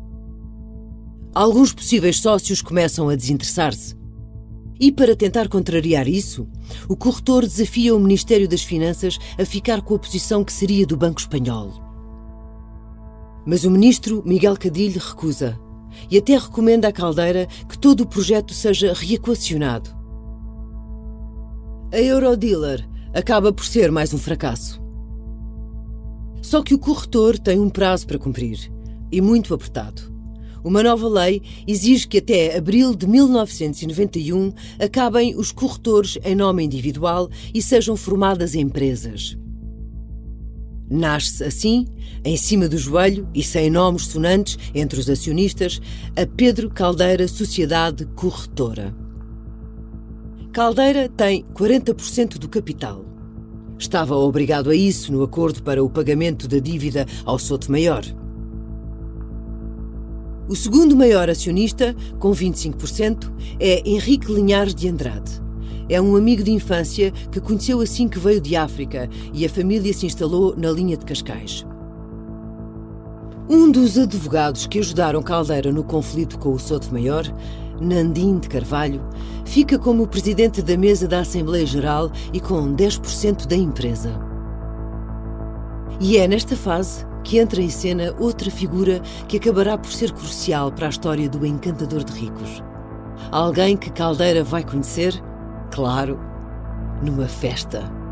Alguns 1.32 1.72
possíveis 1.72 2.18
sócios 2.18 2.60
começam 2.60 3.08
a 3.08 3.14
desinteressar-se. 3.14 3.94
E 4.80 4.90
para 4.90 5.14
tentar 5.14 5.48
contrariar 5.48 6.08
isso, 6.08 6.48
o 6.88 6.96
corretor 6.96 7.42
desafia 7.46 7.94
o 7.94 8.00
Ministério 8.00 8.48
das 8.48 8.64
Finanças 8.64 9.16
a 9.38 9.44
ficar 9.44 9.82
com 9.82 9.94
a 9.94 9.98
posição 10.00 10.42
que 10.42 10.52
seria 10.52 10.84
do 10.84 10.96
Banco 10.96 11.20
Espanhol. 11.20 11.72
Mas 13.46 13.62
o 13.62 13.70
ministro 13.70 14.20
Miguel 14.26 14.56
Cadilho 14.56 15.00
recusa 15.00 15.56
e 16.10 16.18
até 16.18 16.36
recomenda 16.36 16.88
à 16.88 16.92
Caldeira 16.92 17.46
que 17.68 17.78
todo 17.78 18.00
o 18.00 18.06
projeto 18.06 18.52
seja 18.52 18.92
reequacionado 18.92 20.03
a 21.94 22.00
Eurodealer 22.00 22.84
acaba 23.14 23.52
por 23.52 23.64
ser 23.64 23.92
mais 23.92 24.12
um 24.12 24.18
fracasso. 24.18 24.82
Só 26.42 26.60
que 26.60 26.74
o 26.74 26.78
corretor 26.78 27.38
tem 27.38 27.60
um 27.60 27.70
prazo 27.70 28.04
para 28.04 28.18
cumprir 28.18 28.58
e 29.12 29.20
muito 29.20 29.54
apertado. 29.54 30.02
Uma 30.64 30.82
nova 30.82 31.08
lei 31.08 31.40
exige 31.68 32.08
que 32.08 32.18
até 32.18 32.56
abril 32.56 32.96
de 32.96 33.06
1991 33.06 34.52
acabem 34.80 35.36
os 35.36 35.52
corretores 35.52 36.18
em 36.24 36.34
nome 36.34 36.64
individual 36.64 37.30
e 37.54 37.62
sejam 37.62 37.96
formadas 37.96 38.56
empresas. 38.56 39.38
Nasce 40.90 41.44
assim, 41.44 41.86
em 42.24 42.36
cima 42.36 42.68
do 42.68 42.76
joelho 42.76 43.28
e 43.32 43.42
sem 43.42 43.70
nomes 43.70 44.06
sonantes 44.06 44.58
entre 44.74 44.98
os 44.98 45.08
acionistas, 45.08 45.80
a 46.16 46.26
Pedro 46.26 46.68
Caldeira 46.70 47.28
Sociedade 47.28 48.04
Corretora. 48.16 49.03
Caldeira 50.54 51.08
tem 51.08 51.44
40% 51.52 52.38
do 52.38 52.48
capital. 52.48 53.04
Estava 53.76 54.14
obrigado 54.14 54.70
a 54.70 54.76
isso 54.76 55.10
no 55.12 55.24
acordo 55.24 55.60
para 55.64 55.82
o 55.82 55.90
pagamento 55.90 56.46
da 56.46 56.60
dívida 56.60 57.06
ao 57.24 57.40
Soto 57.40 57.72
Maior. 57.72 58.04
O 60.48 60.54
segundo 60.54 60.94
maior 60.94 61.28
acionista, 61.28 61.92
com 62.20 62.30
25%, 62.30 63.32
é 63.58 63.82
Henrique 63.84 64.32
Linhares 64.32 64.76
de 64.76 64.88
Andrade. 64.88 65.42
É 65.88 66.00
um 66.00 66.14
amigo 66.14 66.44
de 66.44 66.52
infância 66.52 67.10
que 67.32 67.40
conheceu 67.40 67.80
assim 67.80 68.06
que 68.06 68.20
veio 68.20 68.40
de 68.40 68.54
África 68.54 69.10
e 69.32 69.44
a 69.44 69.48
família 69.48 69.92
se 69.92 70.06
instalou 70.06 70.54
na 70.56 70.70
linha 70.70 70.96
de 70.96 71.04
Cascais. 71.04 71.66
Um 73.50 73.72
dos 73.72 73.98
advogados 73.98 74.68
que 74.68 74.78
ajudaram 74.78 75.20
Caldeira 75.20 75.72
no 75.72 75.82
conflito 75.82 76.38
com 76.38 76.52
o 76.52 76.60
Soto 76.60 76.92
Maior 76.92 77.24
Nandim 77.80 78.38
de 78.38 78.48
Carvalho, 78.48 79.02
fica 79.44 79.78
como 79.78 80.06
presidente 80.06 80.62
da 80.62 80.76
mesa 80.76 81.08
da 81.08 81.20
Assembleia 81.20 81.66
Geral 81.66 82.10
e 82.32 82.40
com 82.40 82.74
10% 82.74 83.46
da 83.46 83.56
empresa. 83.56 84.10
E 86.00 86.16
é 86.16 86.26
nesta 86.26 86.56
fase 86.56 87.06
que 87.22 87.38
entra 87.38 87.60
em 87.60 87.70
cena 87.70 88.14
outra 88.18 88.50
figura 88.50 89.00
que 89.26 89.38
acabará 89.38 89.78
por 89.78 89.90
ser 89.90 90.12
crucial 90.12 90.70
para 90.70 90.86
a 90.86 90.90
história 90.90 91.28
do 91.28 91.44
encantador 91.46 92.04
de 92.04 92.12
ricos. 92.12 92.62
Alguém 93.30 93.76
que 93.76 93.90
Caldeira 93.90 94.44
vai 94.44 94.62
conhecer, 94.62 95.14
claro, 95.70 96.20
numa 97.02 97.26
festa. 97.26 98.03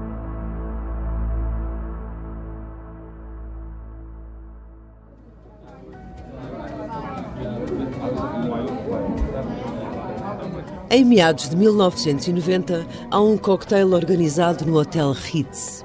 Em 10.94 11.06
meados 11.06 11.48
de 11.48 11.56
1990, 11.56 12.86
há 13.10 13.18
um 13.18 13.38
cocktail 13.38 13.94
organizado 13.94 14.66
no 14.66 14.78
Hotel 14.78 15.12
Ritz. 15.12 15.82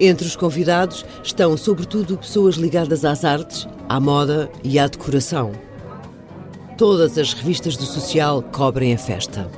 Entre 0.00 0.26
os 0.26 0.34
convidados 0.34 1.06
estão, 1.22 1.56
sobretudo, 1.56 2.18
pessoas 2.18 2.56
ligadas 2.56 3.04
às 3.04 3.24
artes, 3.24 3.68
à 3.88 4.00
moda 4.00 4.50
e 4.64 4.80
à 4.80 4.88
decoração. 4.88 5.52
Todas 6.76 7.16
as 7.16 7.32
revistas 7.32 7.76
do 7.76 7.84
social 7.84 8.42
cobrem 8.42 8.92
a 8.92 8.98
festa. 8.98 9.48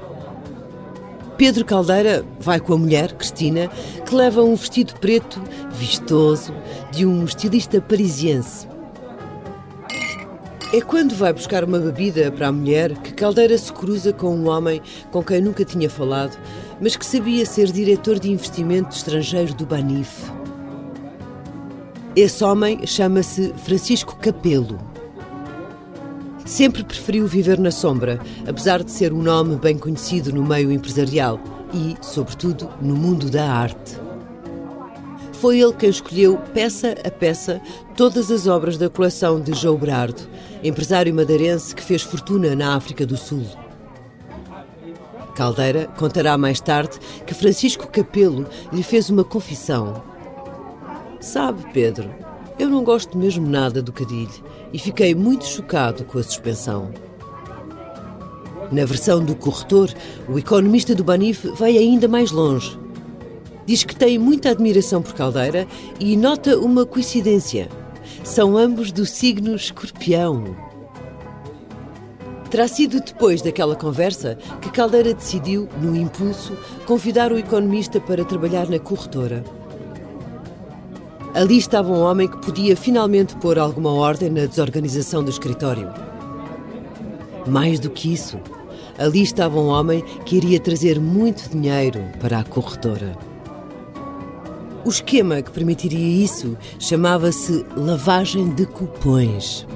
Pedro 1.38 1.64
Caldeira 1.64 2.22
vai 2.40 2.60
com 2.60 2.74
a 2.74 2.78
mulher, 2.78 3.14
Cristina, 3.14 3.68
que 4.04 4.14
leva 4.14 4.42
um 4.42 4.54
vestido 4.54 5.00
preto, 5.00 5.42
vistoso, 5.70 6.52
de 6.92 7.06
um 7.06 7.24
estilista 7.24 7.80
parisiense. 7.80 8.69
É 10.72 10.80
quando 10.80 11.16
vai 11.16 11.32
buscar 11.32 11.64
uma 11.64 11.80
bebida 11.80 12.30
para 12.30 12.46
a 12.46 12.52
mulher 12.52 12.96
que 12.98 13.12
Caldeira 13.12 13.58
se 13.58 13.72
cruza 13.72 14.12
com 14.12 14.36
um 14.36 14.48
homem 14.48 14.80
com 15.10 15.20
quem 15.20 15.40
nunca 15.40 15.64
tinha 15.64 15.90
falado, 15.90 16.38
mas 16.80 16.94
que 16.94 17.04
sabia 17.04 17.44
ser 17.44 17.72
diretor 17.72 18.20
de 18.20 18.30
investimento 18.30 18.94
estrangeiro 18.94 19.52
do 19.52 19.66
Banif. 19.66 20.30
Esse 22.14 22.44
homem 22.44 22.86
chama-se 22.86 23.52
Francisco 23.64 24.16
Capelo. 24.16 24.78
Sempre 26.46 26.84
preferiu 26.84 27.26
viver 27.26 27.58
na 27.58 27.72
sombra, 27.72 28.20
apesar 28.46 28.84
de 28.84 28.92
ser 28.92 29.12
um 29.12 29.22
nome 29.22 29.56
bem 29.56 29.76
conhecido 29.76 30.32
no 30.32 30.44
meio 30.44 30.70
empresarial 30.70 31.40
e, 31.74 31.96
sobretudo, 32.00 32.70
no 32.80 32.94
mundo 32.94 33.28
da 33.28 33.50
arte. 33.52 34.00
Foi 35.40 35.59
ele 35.59 35.73
quem 35.73 35.88
escolheu, 35.88 36.38
peça 36.52 36.94
a 37.02 37.11
peça, 37.11 37.62
todas 37.97 38.30
as 38.30 38.47
obras 38.47 38.76
da 38.76 38.90
coleção 38.90 39.40
de 39.40 39.54
João 39.54 39.76
Berardo, 39.76 40.20
empresário 40.62 41.14
madeirense 41.14 41.75
que 41.75 41.82
fez 41.82 42.02
fortuna 42.02 42.54
na 42.54 42.76
África 42.76 43.06
do 43.06 43.16
Sul. 43.16 43.47
Caldeira 45.35 45.87
contará 45.99 46.37
mais 46.37 46.61
tarde 46.61 46.99
que 47.26 47.32
Francisco 47.32 47.88
Capelo 47.88 48.47
lhe 48.70 48.82
fez 48.82 49.09
uma 49.09 49.25
confissão. 49.25 50.02
Sabe, 51.20 51.64
Pedro, 51.73 52.11
eu 52.59 52.68
não 52.68 52.85
gosto 52.85 53.16
mesmo 53.16 53.49
nada 53.49 53.80
do 53.80 53.92
Cadilho 53.92 54.44
e 54.75 54.78
fiquei 54.78 55.14
muito 55.14 55.47
chocado 55.47 56.04
com 56.04 56.18
a 56.18 56.23
suspensão. 56.23 56.90
Na 58.70 58.85
versão 58.85 59.25
do 59.25 59.35
corretor, 59.35 59.90
o 60.28 60.38
economista 60.38 60.94
do 60.94 61.02
Banif 61.02 61.49
vai 61.56 61.78
ainda 61.78 62.06
mais 62.06 62.30
longe. 62.30 62.79
Diz 63.70 63.84
que 63.84 63.94
tem 63.94 64.18
muita 64.18 64.50
admiração 64.50 65.00
por 65.00 65.14
Caldeira 65.14 65.64
e 66.00 66.16
nota 66.16 66.58
uma 66.58 66.84
coincidência. 66.84 67.68
São 68.24 68.56
ambos 68.56 68.90
do 68.90 69.06
signo 69.06 69.54
escorpião. 69.54 70.56
Terá 72.50 72.66
sido 72.66 73.00
depois 73.00 73.42
daquela 73.42 73.76
conversa 73.76 74.36
que 74.60 74.72
Caldeira 74.72 75.14
decidiu, 75.14 75.68
no 75.80 75.94
impulso, 75.94 76.58
convidar 76.84 77.30
o 77.30 77.38
economista 77.38 78.00
para 78.00 78.24
trabalhar 78.24 78.68
na 78.68 78.80
corretora. 78.80 79.44
Ali 81.32 81.56
estava 81.56 81.92
um 81.92 82.00
homem 82.00 82.26
que 82.26 82.38
podia 82.38 82.76
finalmente 82.76 83.36
pôr 83.36 83.56
alguma 83.56 83.92
ordem 83.92 84.30
na 84.30 84.46
desorganização 84.46 85.22
do 85.22 85.30
escritório. 85.30 85.88
Mais 87.46 87.78
do 87.78 87.88
que 87.88 88.12
isso, 88.12 88.36
ali 88.98 89.22
estava 89.22 89.60
um 89.60 89.68
homem 89.68 90.04
que 90.26 90.38
iria 90.38 90.58
trazer 90.58 90.98
muito 91.00 91.48
dinheiro 91.48 92.00
para 92.18 92.40
a 92.40 92.42
corretora. 92.42 93.29
O 94.82 94.88
esquema 94.88 95.42
que 95.42 95.50
permitiria 95.50 96.25
isso 96.25 96.56
chamava-se 96.78 97.66
lavagem 97.76 98.54
de 98.54 98.64
cupões. 98.64 99.66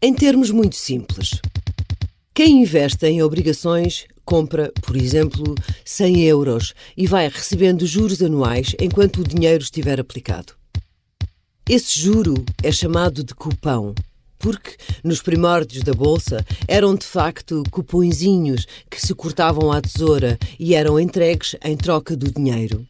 Em 0.00 0.14
termos 0.14 0.50
muito 0.50 0.76
simples, 0.76 1.42
quem 2.32 2.62
investe 2.62 3.04
em 3.06 3.22
obrigações 3.22 4.06
compra, 4.24 4.72
por 4.80 4.96
exemplo, 4.96 5.54
100 5.84 6.22
euros 6.22 6.72
e 6.96 7.06
vai 7.06 7.28
recebendo 7.28 7.86
juros 7.86 8.22
anuais 8.22 8.74
enquanto 8.80 9.18
o 9.18 9.28
dinheiro 9.28 9.62
estiver 9.62 10.00
aplicado. 10.00 10.54
Esse 11.68 12.00
juro 12.00 12.34
é 12.62 12.72
chamado 12.72 13.22
de 13.22 13.34
cupão, 13.34 13.94
porque 14.40 14.76
nos 15.04 15.22
primórdios 15.22 15.84
da 15.84 15.92
bolsa 15.92 16.44
eram 16.66 16.96
de 16.96 17.06
facto 17.06 17.62
cupõezinhos 17.70 18.66
que 18.90 19.00
se 19.00 19.14
cortavam 19.14 19.70
à 19.70 19.80
tesoura 19.80 20.38
e 20.58 20.74
eram 20.74 20.98
entregues 20.98 21.54
em 21.62 21.76
troca 21.76 22.16
do 22.16 22.32
dinheiro. 22.32 22.86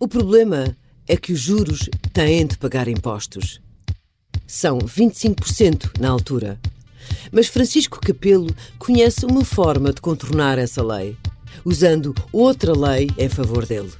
O 0.00 0.08
problema 0.08 0.76
é 1.06 1.16
que 1.16 1.32
os 1.32 1.38
juros 1.38 1.88
têm 2.12 2.46
de 2.46 2.58
pagar 2.58 2.88
impostos. 2.88 3.60
São 4.46 4.78
25% 4.78 6.00
na 6.00 6.08
altura. 6.08 6.58
Mas 7.30 7.48
Francisco 7.48 8.00
Capelo 8.00 8.54
conhece 8.78 9.26
uma 9.26 9.44
forma 9.44 9.92
de 9.92 10.00
contornar 10.00 10.58
essa 10.58 10.82
lei, 10.82 11.16
usando 11.64 12.14
outra 12.32 12.72
lei 12.72 13.10
em 13.18 13.28
favor 13.28 13.66
dele. 13.66 13.92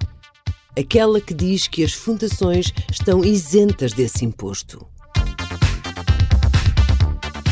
Aquela 0.76 1.21
que 1.21 1.35
diz 1.35 1.69
que 1.69 1.85
as 1.85 1.92
fundações 1.92 2.73
estão 2.90 3.23
isentas 3.25 3.92
desse 3.92 4.25
imposto. 4.25 4.87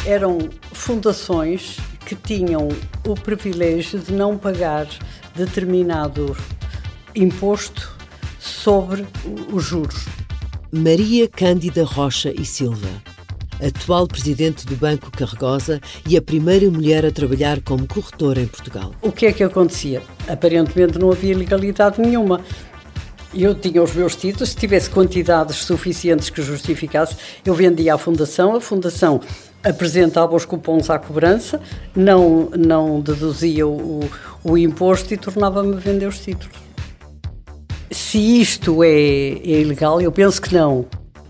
Eram 0.06 0.38
fundações 0.72 1.76
que 2.06 2.14
tinham 2.14 2.68
o 3.06 3.14
privilégio 3.14 3.98
de 3.98 4.12
não 4.12 4.36
pagar 4.36 4.88
determinado 5.34 6.36
imposto 7.14 7.96
sobre 8.38 9.06
os 9.52 9.62
juros. 9.62 10.06
Maria 10.72 11.28
Cândida 11.28 11.84
Rocha 11.84 12.32
e 12.34 12.44
Silva, 12.44 12.88
atual 13.62 14.06
presidente 14.06 14.64
do 14.64 14.74
Banco 14.74 15.10
Carregosa 15.10 15.80
e 16.08 16.16
a 16.16 16.22
primeira 16.22 16.70
mulher 16.70 17.04
a 17.04 17.12
trabalhar 17.12 17.60
como 17.60 17.86
corretora 17.86 18.40
em 18.40 18.46
Portugal. 18.46 18.94
O 19.02 19.12
que 19.12 19.26
é 19.26 19.32
que 19.32 19.44
acontecia? 19.44 20.02
Aparentemente 20.26 20.98
não 20.98 21.12
havia 21.12 21.36
legalidade 21.36 22.00
nenhuma. 22.00 22.40
Eu 23.34 23.54
tinha 23.54 23.82
os 23.82 23.94
meus 23.94 24.16
títulos, 24.16 24.48
se 24.48 24.56
tivesse 24.56 24.90
quantidades 24.90 25.56
suficientes 25.58 26.30
que 26.30 26.42
justificasse, 26.42 27.14
eu 27.44 27.54
vendia 27.54 27.94
à 27.94 27.98
Fundação, 27.98 28.56
a 28.56 28.60
Fundação 28.60 29.20
apresentava 29.62 30.34
os 30.34 30.44
cupons 30.44 30.90
à 30.90 30.98
cobrança, 30.98 31.60
não, 31.94 32.50
não 32.56 33.00
deduzia 33.00 33.66
o, 33.66 34.00
o 34.42 34.56
imposto 34.56 35.12
e 35.12 35.16
tornava-me 35.16 35.74
a 35.74 35.78
vender 35.78 36.06
os 36.06 36.18
títulos. 36.18 36.56
Se 37.90 38.40
isto 38.40 38.82
é, 38.84 38.88
é 38.88 39.60
ilegal, 39.60 40.00
eu 40.00 40.12
penso 40.12 40.40
que 40.40 40.54
não. 40.54 40.86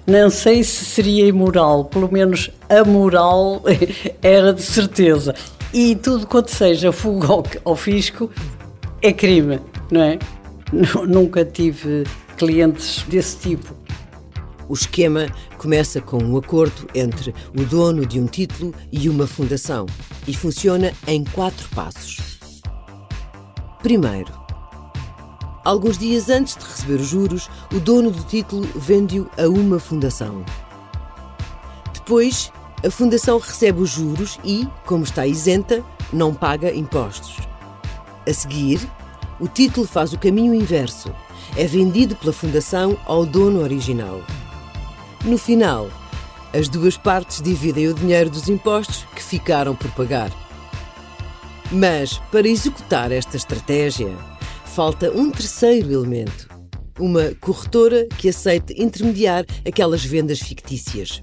Não 0.07 0.29
sei 0.29 0.65
se 0.65 0.85
seria 0.85 1.27
imoral, 1.27 1.85
pelo 1.85 2.11
menos 2.11 2.51
a 2.69 2.85
moral 2.85 3.63
era 4.23 4.53
de 4.53 4.63
certeza. 4.63 5.35
E 5.73 5.95
tudo 5.95 6.27
quanto 6.27 6.51
seja 6.51 6.91
fuga 6.91 7.29
ao, 7.29 7.45
ao 7.65 7.77
fisco 7.77 8.31
é 9.01 9.13
crime, 9.13 9.61
não 9.91 10.03
é? 10.03 10.19
Nunca 11.07 11.45
tive 11.45 12.05
clientes 12.37 13.05
desse 13.09 13.37
tipo. 13.39 13.80
O 14.71 14.75
esquema 14.75 15.27
começa 15.59 16.01
com 16.01 16.23
um 16.23 16.37
acordo 16.37 16.87
entre 16.95 17.35
o 17.59 17.65
dono 17.65 18.07
de 18.07 18.21
um 18.21 18.27
título 18.27 18.73
e 18.93 19.09
uma 19.09 19.27
fundação 19.27 19.85
e 20.29 20.33
funciona 20.33 20.93
em 21.09 21.25
quatro 21.25 21.69
passos. 21.71 22.61
Primeiro, 23.83 24.33
Alguns 25.65 25.99
dias 25.99 26.31
antes 26.31 26.57
de 26.57 26.65
receber 26.65 27.01
os 27.01 27.09
juros, 27.09 27.51
o 27.75 27.81
dono 27.81 28.13
do 28.13 28.23
título 28.23 28.67
vende-o 28.77 29.29
a 29.37 29.47
uma 29.47 29.79
fundação. 29.81 30.43
Depois, 31.93 32.51
a 32.87 32.91
fundação 32.91 33.39
recebe 33.39 33.81
os 33.81 33.91
juros 33.91 34.39
e, 34.43 34.67
como 34.87 35.03
está 35.05 35.27
isenta, 35.27 35.85
não 36.13 36.33
paga 36.33 36.73
impostos. 36.73 37.37
A 38.27 38.33
seguir, 38.33 38.81
o 39.39 39.49
título 39.49 39.87
faz 39.87 40.13
o 40.13 40.19
caminho 40.19 40.55
inverso. 40.55 41.13
É 41.57 41.67
vendido 41.67 42.17
pela 42.17 42.33
fundação 42.33 42.97
ao 43.05 43.27
dono 43.27 43.61
original. 43.61 44.23
No 45.25 45.37
final, 45.37 45.91
as 46.53 46.69
duas 46.69 46.97
partes 46.97 47.43
dividem 47.43 47.89
o 47.89 47.95
dinheiro 47.95 48.31
dos 48.31 48.49
impostos 48.49 49.05
que 49.15 49.23
ficaram 49.23 49.77
por 49.77 49.91
pagar. 49.91 50.31
Mas, 51.71 52.19
para 52.33 52.49
executar 52.49 53.13
esta 53.13 53.37
estratégia, 53.37 54.17
falta 54.65 55.13
um 55.13 55.31
terceiro 55.31 55.93
elemento: 55.93 56.49
uma 56.99 57.35
corretora 57.39 58.09
que 58.17 58.31
aceite 58.31 58.75
intermediar 58.83 59.45
aquelas 59.67 60.03
vendas 60.03 60.41
fictícias. 60.41 61.23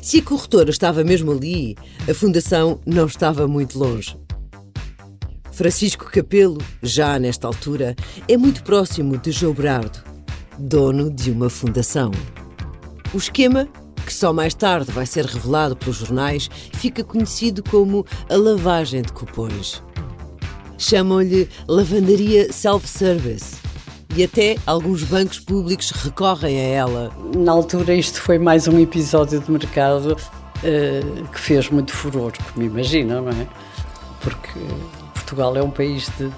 Se 0.00 0.18
a 0.18 0.22
corretora 0.22 0.70
estava 0.70 1.04
mesmo 1.04 1.32
ali, 1.32 1.76
a 2.08 2.14
fundação 2.14 2.80
não 2.86 3.06
estava 3.06 3.46
muito 3.46 3.78
longe. 3.78 4.18
Francisco 5.52 6.10
Capelo, 6.10 6.58
já 6.82 7.18
nesta 7.18 7.46
altura, 7.46 7.94
é 8.26 8.36
muito 8.36 8.64
próximo 8.64 9.18
de 9.18 9.30
João 9.30 9.52
Berardo, 9.52 10.02
dono 10.58 11.10
de 11.10 11.30
uma 11.30 11.48
fundação. 11.48 12.10
O 13.14 13.16
esquema, 13.16 13.68
que 14.04 14.12
só 14.12 14.32
mais 14.32 14.54
tarde 14.54 14.90
vai 14.90 15.06
ser 15.06 15.24
revelado 15.24 15.76
pelos 15.76 15.98
jornais, 15.98 16.50
fica 16.72 17.04
conhecido 17.04 17.62
como 17.62 18.04
a 18.28 18.34
lavagem 18.34 19.02
de 19.02 19.12
cupons. 19.12 19.80
Chamam-lhe 20.76 21.48
lavandaria 21.68 22.52
self-service. 22.52 23.54
E 24.16 24.24
até 24.24 24.56
alguns 24.66 25.04
bancos 25.04 25.38
públicos 25.38 25.92
recorrem 25.92 26.58
a 26.58 26.64
ela. 26.64 27.12
Na 27.36 27.52
altura, 27.52 27.94
isto 27.94 28.20
foi 28.20 28.36
mais 28.36 28.66
um 28.66 28.80
episódio 28.80 29.38
de 29.38 29.48
mercado 29.48 30.16
uh, 30.16 31.28
que 31.28 31.38
fez 31.38 31.70
muito 31.70 31.92
furor, 31.92 32.32
como 32.52 32.66
imagina, 32.66 33.20
não 33.20 33.30
é? 33.30 33.46
Porque 34.20 34.58
Portugal 35.14 35.56
é 35.56 35.62
um 35.62 35.70
país 35.70 36.10
de, 36.18 36.28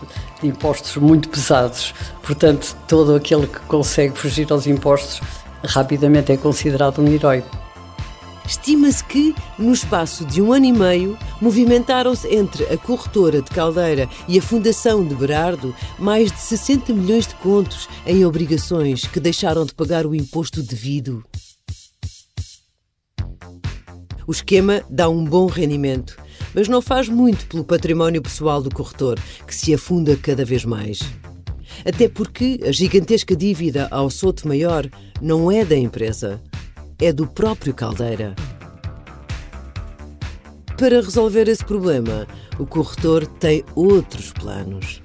de, 0.43 0.49
impostos 0.49 0.97
muito 0.97 1.31
pesados, 1.31 1.95
portanto, 2.23 2.77
todo 2.87 3.15
aquele 3.15 3.47
que 3.47 3.61
consegue 3.61 4.15
fugir 4.17 4.51
aos 4.53 4.67
impostos 4.67 5.23
rapidamente 5.66 6.33
é 6.33 6.37
considerado 6.37 7.00
um 7.00 7.09
herói. 7.09 7.44
Estima-se 8.46 9.02
que, 9.02 9.35
no 9.59 9.72
espaço 9.72 10.24
de 10.24 10.40
um 10.40 10.52
ano 10.52 10.66
e 10.66 10.72
meio, 10.72 11.18
movimentaram-se 11.40 12.29
entre 12.33 12.64
a 12.64 12.79
corretora 12.79 13.42
de 13.42 13.50
Caldeira 13.50 14.09
e 14.29 14.38
a 14.38 14.42
Fundação 14.42 15.05
de 15.05 15.16
Berardo 15.16 15.74
mais 15.98 16.31
de 16.31 16.38
60 16.38 16.92
milhões 16.92 17.26
de 17.26 17.35
contos 17.37 17.88
em 18.07 18.24
obrigações 18.24 19.05
que 19.05 19.18
deixaram 19.18 19.66
de 19.66 19.74
pagar 19.74 20.07
o 20.07 20.14
imposto 20.14 20.62
devido. 20.62 21.24
O 24.29 24.33
esquema 24.33 24.83
dá 24.88 25.09
um 25.09 25.24
bom 25.24 25.46
rendimento, 25.46 26.16
mas 26.55 26.68
não 26.68 26.81
faz 26.81 27.09
muito 27.09 27.46
pelo 27.46 27.64
património 27.64 28.22
pessoal 28.22 28.62
do 28.62 28.74
corretor, 28.74 29.18
que 29.44 29.55
se 29.55 29.74
afunda 29.74 30.16
cada 30.16 30.44
vez 30.44 30.64
mais. 30.64 31.00
Até 31.85 32.09
porque 32.09 32.61
a 32.67 32.73
gigantesca 32.73 33.37
dívida 33.37 33.89
ao 33.91 34.09
Soto 34.11 34.47
Maior 34.49 34.89
não 35.21 35.51
é 35.51 35.65
da 35.65 35.77
empresa, 35.77 36.41
é 37.01 37.12
do 37.12 37.27
próprio 37.27 37.75
Caldeira. 37.75 38.35
Para 40.79 41.01
resolver 41.01 41.49
esse 41.49 41.65
problema, 41.65 42.27
o 42.59 42.67
corretor 42.67 43.27
tem 43.27 43.65
outros 43.75 44.31
planos. 44.33 45.03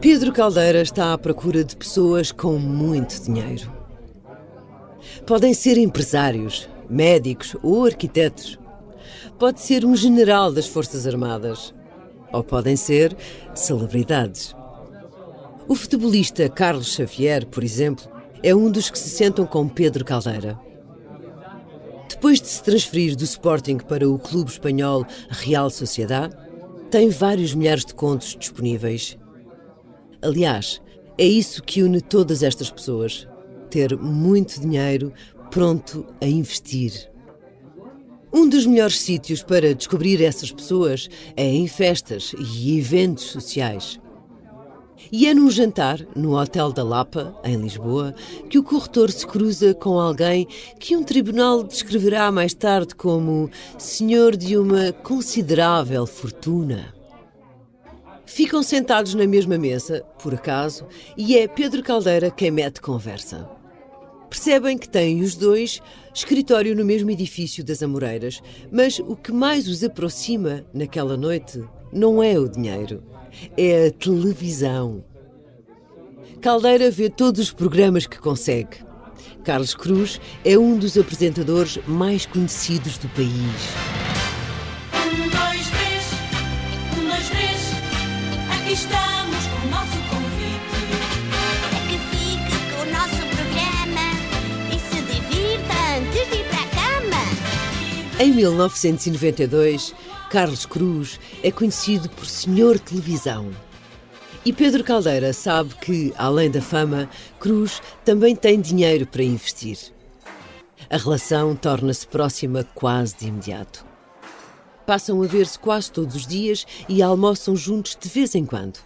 Pedro 0.00 0.32
Caldeira 0.32 0.80
está 0.80 1.12
à 1.12 1.18
procura 1.18 1.62
de 1.62 1.76
pessoas 1.76 2.32
com 2.32 2.58
muito 2.58 3.22
dinheiro. 3.22 3.70
Podem 5.26 5.52
ser 5.52 5.76
empresários, 5.76 6.68
médicos 6.88 7.54
ou 7.62 7.84
arquitetos. 7.84 8.58
Pode 9.40 9.62
ser 9.62 9.86
um 9.86 9.96
general 9.96 10.52
das 10.52 10.66
Forças 10.66 11.06
Armadas. 11.06 11.74
Ou 12.30 12.44
podem 12.44 12.76
ser 12.76 13.16
celebridades. 13.54 14.54
O 15.66 15.74
futebolista 15.74 16.46
Carlos 16.50 16.92
Xavier, 16.92 17.46
por 17.46 17.64
exemplo, 17.64 18.04
é 18.42 18.54
um 18.54 18.70
dos 18.70 18.90
que 18.90 18.98
se 18.98 19.08
sentam 19.08 19.46
com 19.46 19.66
Pedro 19.66 20.04
Caldeira. 20.04 20.60
Depois 22.06 22.38
de 22.38 22.48
se 22.48 22.62
transferir 22.62 23.16
do 23.16 23.24
Sporting 23.24 23.78
para 23.78 24.06
o 24.06 24.18
clube 24.18 24.50
espanhol 24.50 25.06
Real 25.30 25.70
Sociedad, 25.70 26.30
tem 26.90 27.08
vários 27.08 27.54
milhares 27.54 27.86
de 27.86 27.94
contos 27.94 28.36
disponíveis. 28.38 29.16
Aliás, 30.20 30.82
é 31.16 31.24
isso 31.24 31.62
que 31.62 31.82
une 31.82 32.02
todas 32.02 32.42
estas 32.42 32.70
pessoas: 32.70 33.26
ter 33.70 33.96
muito 33.96 34.60
dinheiro 34.60 35.14
pronto 35.50 36.06
a 36.20 36.26
investir. 36.26 37.09
Um 38.32 38.48
dos 38.48 38.64
melhores 38.64 39.00
sítios 39.00 39.42
para 39.42 39.74
descobrir 39.74 40.22
essas 40.22 40.52
pessoas 40.52 41.08
é 41.36 41.44
em 41.44 41.66
festas 41.66 42.32
e 42.38 42.78
eventos 42.78 43.24
sociais. 43.24 44.00
E 45.10 45.26
é 45.26 45.34
num 45.34 45.50
jantar, 45.50 45.98
no 46.14 46.38
Hotel 46.38 46.70
da 46.70 46.84
Lapa, 46.84 47.34
em 47.42 47.56
Lisboa, 47.56 48.14
que 48.48 48.58
o 48.58 48.62
corretor 48.62 49.10
se 49.10 49.26
cruza 49.26 49.74
com 49.74 49.98
alguém 49.98 50.46
que 50.78 50.96
um 50.96 51.02
tribunal 51.02 51.64
descreverá 51.64 52.30
mais 52.30 52.54
tarde 52.54 52.94
como 52.94 53.50
senhor 53.76 54.36
de 54.36 54.56
uma 54.56 54.92
considerável 54.92 56.06
fortuna. 56.06 56.94
Ficam 58.24 58.62
sentados 58.62 59.12
na 59.14 59.26
mesma 59.26 59.58
mesa, 59.58 60.04
por 60.22 60.34
acaso, 60.34 60.86
e 61.16 61.36
é 61.36 61.48
Pedro 61.48 61.82
Caldeira 61.82 62.30
quem 62.30 62.52
mete 62.52 62.80
conversa. 62.80 63.50
Percebem 64.28 64.78
que 64.78 64.88
têm 64.88 65.22
os 65.22 65.34
dois 65.34 65.82
escritório 66.14 66.74
no 66.74 66.84
mesmo 66.84 67.10
edifício 67.10 67.64
das 67.64 67.82
Amoreiras, 67.82 68.42
mas 68.70 68.98
o 68.98 69.16
que 69.16 69.32
mais 69.32 69.68
os 69.68 69.82
aproxima 69.84 70.64
naquela 70.72 71.16
noite 71.16 71.62
não 71.92 72.22
é 72.22 72.38
o 72.38 72.48
dinheiro, 72.48 73.02
é 73.56 73.86
a 73.86 73.90
televisão. 73.90 75.04
Caldeira 76.40 76.90
vê 76.90 77.10
todos 77.10 77.40
os 77.40 77.52
programas 77.52 78.06
que 78.06 78.18
consegue. 78.18 78.78
Carlos 79.44 79.74
Cruz 79.74 80.20
é 80.44 80.58
um 80.58 80.76
dos 80.78 80.96
apresentadores 80.96 81.78
mais 81.86 82.26
conhecidos 82.26 82.98
do 82.98 83.08
país. 83.10 84.09
Em 98.22 98.34
1992, 98.34 99.94
Carlos 100.28 100.66
Cruz 100.66 101.18
é 101.42 101.50
conhecido 101.50 102.10
por 102.10 102.26
Senhor 102.26 102.78
Televisão. 102.78 103.50
E 104.44 104.52
Pedro 104.52 104.84
Caldeira 104.84 105.32
sabe 105.32 105.74
que, 105.76 106.12
além 106.18 106.50
da 106.50 106.60
fama, 106.60 107.08
Cruz 107.38 107.80
também 108.04 108.36
tem 108.36 108.60
dinheiro 108.60 109.06
para 109.06 109.22
investir. 109.22 109.78
A 110.90 110.98
relação 110.98 111.56
torna-se 111.56 112.06
próxima 112.06 112.62
quase 112.74 113.16
de 113.16 113.28
imediato. 113.28 113.86
Passam 114.84 115.22
a 115.22 115.26
ver-se 115.26 115.58
quase 115.58 115.90
todos 115.90 116.14
os 116.14 116.26
dias 116.26 116.66
e 116.90 117.02
almoçam 117.02 117.56
juntos 117.56 117.96
de 117.98 118.08
vez 118.10 118.34
em 118.34 118.44
quando. 118.44 118.80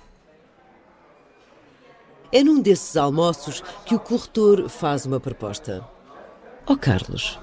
É 2.31 2.45
num 2.45 2.61
desses 2.61 2.97
almoços 2.97 3.65
que 3.85 3.97
o 3.97 3.99
corretor 3.99 4.69
faz 4.69 5.05
uma 5.05 5.19
proposta. 5.19 5.85
Ó 6.69 6.75
oh 6.75 6.77
Carlos, 6.77 7.37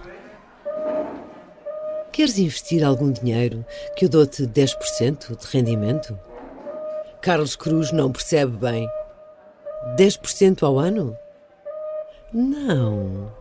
queres 2.12 2.38
investir 2.38 2.84
algum 2.84 3.12
dinheiro 3.12 3.66
que 3.96 4.06
eu 4.06 4.10
dou-te 4.10 4.44
10% 4.44 5.38
de 5.38 5.48
rendimento? 5.48 6.18
Carlos 7.22 7.56
Cruz 7.56 7.92
não 7.92 8.12
percebe 8.12 8.58
bem. 8.58 8.88
10% 9.98 10.64
ao 10.64 10.78
ano? 10.78 11.16
Não, 12.34 13.32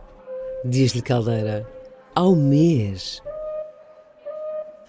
diz-lhe 0.63 1.01
Caldeira. 1.01 1.67
Ao 2.13 2.35
mês. 2.35 3.21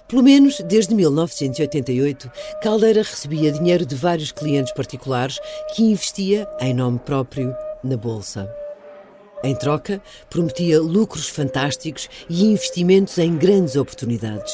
Pelo 0.09 0.23
menos 0.23 0.61
desde 0.61 0.95
1988, 0.95 2.31
Caldeira 2.61 3.03
recebia 3.03 3.51
dinheiro 3.51 3.87
de 3.87 3.95
vários 3.95 4.31
clientes 4.31 4.73
particulares 4.75 5.39
que 5.75 5.85
investia, 5.85 6.47
em 6.61 6.75
nome 6.75 6.99
próprio, 6.99 7.57
na 7.83 7.97
Bolsa. 7.97 8.62
Em 9.45 9.55
troca, 9.55 10.01
prometia 10.31 10.81
lucros 10.81 11.29
fantásticos 11.29 12.09
e 12.29 12.45
investimentos 12.45 13.19
em 13.19 13.37
grandes 13.37 13.75
oportunidades. 13.75 14.53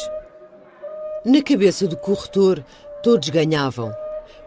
Na 1.24 1.42
cabeça 1.42 1.86
do 1.86 1.96
corretor, 1.96 2.64
todos 3.02 3.28
ganhavam. 3.28 3.92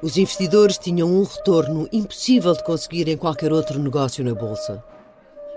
Os 0.01 0.17
investidores 0.17 0.79
tinham 0.79 1.07
um 1.07 1.23
retorno 1.23 1.87
impossível 1.91 2.53
de 2.53 2.63
conseguir 2.63 3.07
em 3.07 3.17
qualquer 3.17 3.53
outro 3.53 3.77
negócio 3.77 4.23
na 4.23 4.33
Bolsa. 4.33 4.83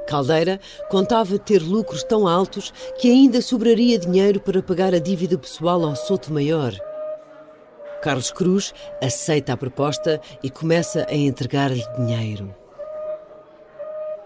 Caldeira 0.06 0.60
contava 0.90 1.38
ter 1.38 1.62
lucros 1.62 2.02
tão 2.02 2.28
altos 2.28 2.70
que 2.98 3.10
ainda 3.10 3.40
sobraria 3.40 3.98
dinheiro 3.98 4.38
para 4.38 4.62
pagar 4.62 4.92
a 4.92 4.98
dívida 4.98 5.38
pessoal 5.38 5.82
ao 5.82 5.96
Soto 5.96 6.30
Maior. 6.30 6.74
Carlos 8.02 8.30
Cruz 8.30 8.74
aceita 9.02 9.54
a 9.54 9.56
proposta 9.56 10.20
e 10.42 10.50
começa 10.50 11.06
a 11.08 11.14
entregar-lhe 11.14 11.82
dinheiro. 11.96 12.54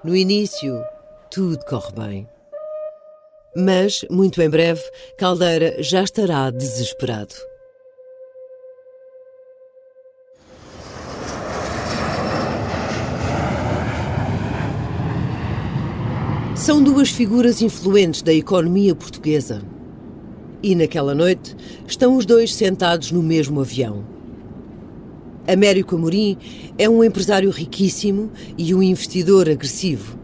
No 0.08 0.16
início, 0.16 0.82
tudo 1.30 1.62
corre 1.66 1.92
bem. 1.92 2.28
Mas, 3.54 4.06
muito 4.10 4.40
em 4.40 4.48
breve, 4.48 4.80
Caldeira 5.18 5.82
já 5.82 6.02
estará 6.02 6.48
desesperado. 6.48 7.34
São 16.56 16.82
duas 16.82 17.10
figuras 17.10 17.60
influentes 17.60 18.22
da 18.22 18.32
economia 18.32 18.94
portuguesa. 18.94 19.60
E 20.62 20.74
naquela 20.74 21.14
noite 21.14 21.54
estão 21.86 22.16
os 22.16 22.24
dois 22.24 22.54
sentados 22.54 23.12
no 23.12 23.22
mesmo 23.22 23.60
avião. 23.60 24.17
Américo 25.48 25.96
Amorim 25.96 26.36
é 26.76 26.86
um 26.90 27.02
empresário 27.02 27.48
riquíssimo 27.48 28.30
e 28.58 28.74
um 28.74 28.82
investidor 28.82 29.48
agressivo. 29.48 30.18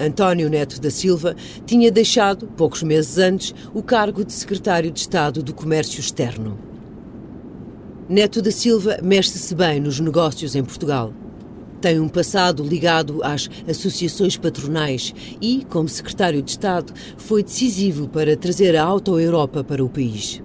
António 0.00 0.50
Neto 0.50 0.80
da 0.80 0.90
Silva 0.90 1.36
tinha 1.64 1.88
deixado, 1.88 2.48
poucos 2.56 2.82
meses 2.82 3.16
antes, 3.16 3.54
o 3.72 3.80
cargo 3.80 4.24
de 4.24 4.32
secretário 4.32 4.90
de 4.90 4.98
Estado 4.98 5.40
do 5.40 5.54
Comércio 5.54 6.00
Externo. 6.00 6.58
Neto 8.08 8.42
da 8.42 8.50
Silva 8.50 8.98
mexe-se 9.00 9.54
bem 9.54 9.78
nos 9.78 10.00
negócios 10.00 10.56
em 10.56 10.64
Portugal. 10.64 11.12
Tem 11.80 12.00
um 12.00 12.08
passado 12.08 12.64
ligado 12.64 13.22
às 13.22 13.48
associações 13.68 14.36
patronais 14.36 15.14
e, 15.40 15.64
como 15.68 15.88
secretário 15.88 16.42
de 16.42 16.50
Estado, 16.50 16.92
foi 17.16 17.44
decisivo 17.44 18.08
para 18.08 18.36
trazer 18.36 18.74
a 18.74 18.82
Auto-Europa 18.82 19.62
para 19.62 19.84
o 19.84 19.88
país. 19.88 20.42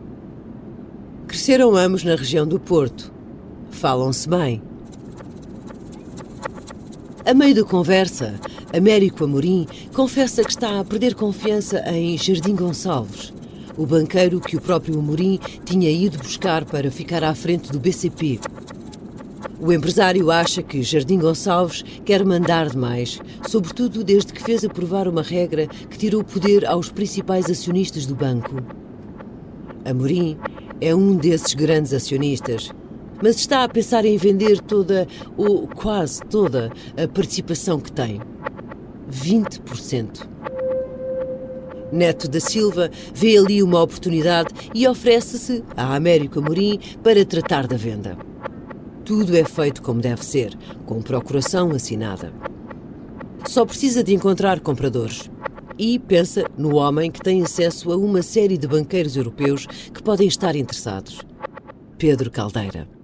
Cresceram 1.28 1.76
ambos 1.76 2.04
na 2.04 2.16
região 2.16 2.46
do 2.46 2.60
Porto. 2.60 3.15
Falam-se 3.76 4.28
bem. 4.28 4.62
A 7.26 7.34
meio 7.34 7.56
da 7.56 7.64
conversa, 7.64 8.40
Américo 8.76 9.26
Amorim 9.26 9.68
confessa 9.94 10.44
que 10.44 10.50
está 10.50 10.80
a 10.80 10.84
perder 10.84 11.14
confiança 11.14 11.84
em 11.92 12.18
Jardim 12.18 12.56
Gonçalves, 12.56 13.34
o 13.78 13.86
banqueiro 13.86 14.40
que 14.40 14.56
o 14.56 14.62
próprio 14.62 14.98
Amorim 14.98 15.40
tinha 15.66 15.92
ido 15.92 16.18
buscar 16.18 16.64
para 16.64 16.90
ficar 16.90 17.24
à 17.24 17.36
frente 17.36 17.72
do 17.72 17.80
BCP, 17.80 18.40
o 19.60 19.72
empresário 19.74 20.32
acha 20.32 20.64
que 20.64 20.82
Jardim 20.82 21.20
Gonçalves 21.20 21.84
quer 22.06 22.26
mandar 22.26 22.70
demais, 22.70 23.20
sobretudo 23.48 24.04
desde 24.04 24.32
que 24.32 24.44
fez 24.44 24.64
aprovar 24.64 25.08
uma 25.08 25.22
regra 25.22 25.68
que 25.68 25.98
tirou 25.98 26.24
poder 26.24 26.66
aos 26.66 26.90
principais 26.90 27.50
acionistas 27.50 28.06
do 28.06 28.16
banco. 28.16 28.56
Amorim 29.84 30.38
é 30.80 30.94
um 30.94 31.16
desses 31.16 31.54
grandes 31.54 31.94
acionistas, 31.94 32.70
mas 33.22 33.38
está 33.38 33.64
a 33.64 33.70
pensar 33.70 34.06
em 34.06 34.18
vender 34.18 34.60
toda, 34.60 35.08
ou 35.38 35.68
quase 35.68 36.22
toda, 36.24 36.72
a 36.98 37.08
participação 37.08 37.80
que 37.80 37.92
tem. 37.92 38.22
20%. 39.12 40.28
Neto 41.92 42.28
da 42.28 42.40
Silva 42.40 42.90
vê 43.14 43.38
ali 43.38 43.62
uma 43.64 43.82
oportunidade 43.82 44.50
e 44.74 44.88
oferece-se 44.88 45.64
a 45.78 45.96
Américo 45.96 46.40
Amorim 46.40 46.80
para 47.04 47.24
tratar 47.24 47.68
da 47.68 47.78
venda. 47.78 48.18
Tudo 49.06 49.38
é 49.38 49.44
feito 49.44 49.82
como 49.82 50.02
deve 50.02 50.26
ser, 50.26 50.58
com 50.86 51.02
procuração 51.02 51.72
assinada. 51.72 52.34
Só 53.48 53.66
precisa 53.66 54.04
de 54.04 54.14
encontrar 54.14 54.60
compradores. 54.60 55.30
E 55.78 56.00
pensa 56.00 56.46
no 56.58 56.76
homem 56.78 57.12
que 57.12 57.22
tem 57.22 57.44
acesso 57.44 57.92
a 57.92 57.98
uma 57.98 58.22
série 58.22 58.58
de 58.58 58.68
banqueiros 58.68 59.16
europeus 59.16 59.68
que 59.94 60.02
podem 60.02 60.28
estar 60.28 60.56
interessados. 60.56 61.22
Pedro 61.98 62.32
Caldeira. 62.32 62.95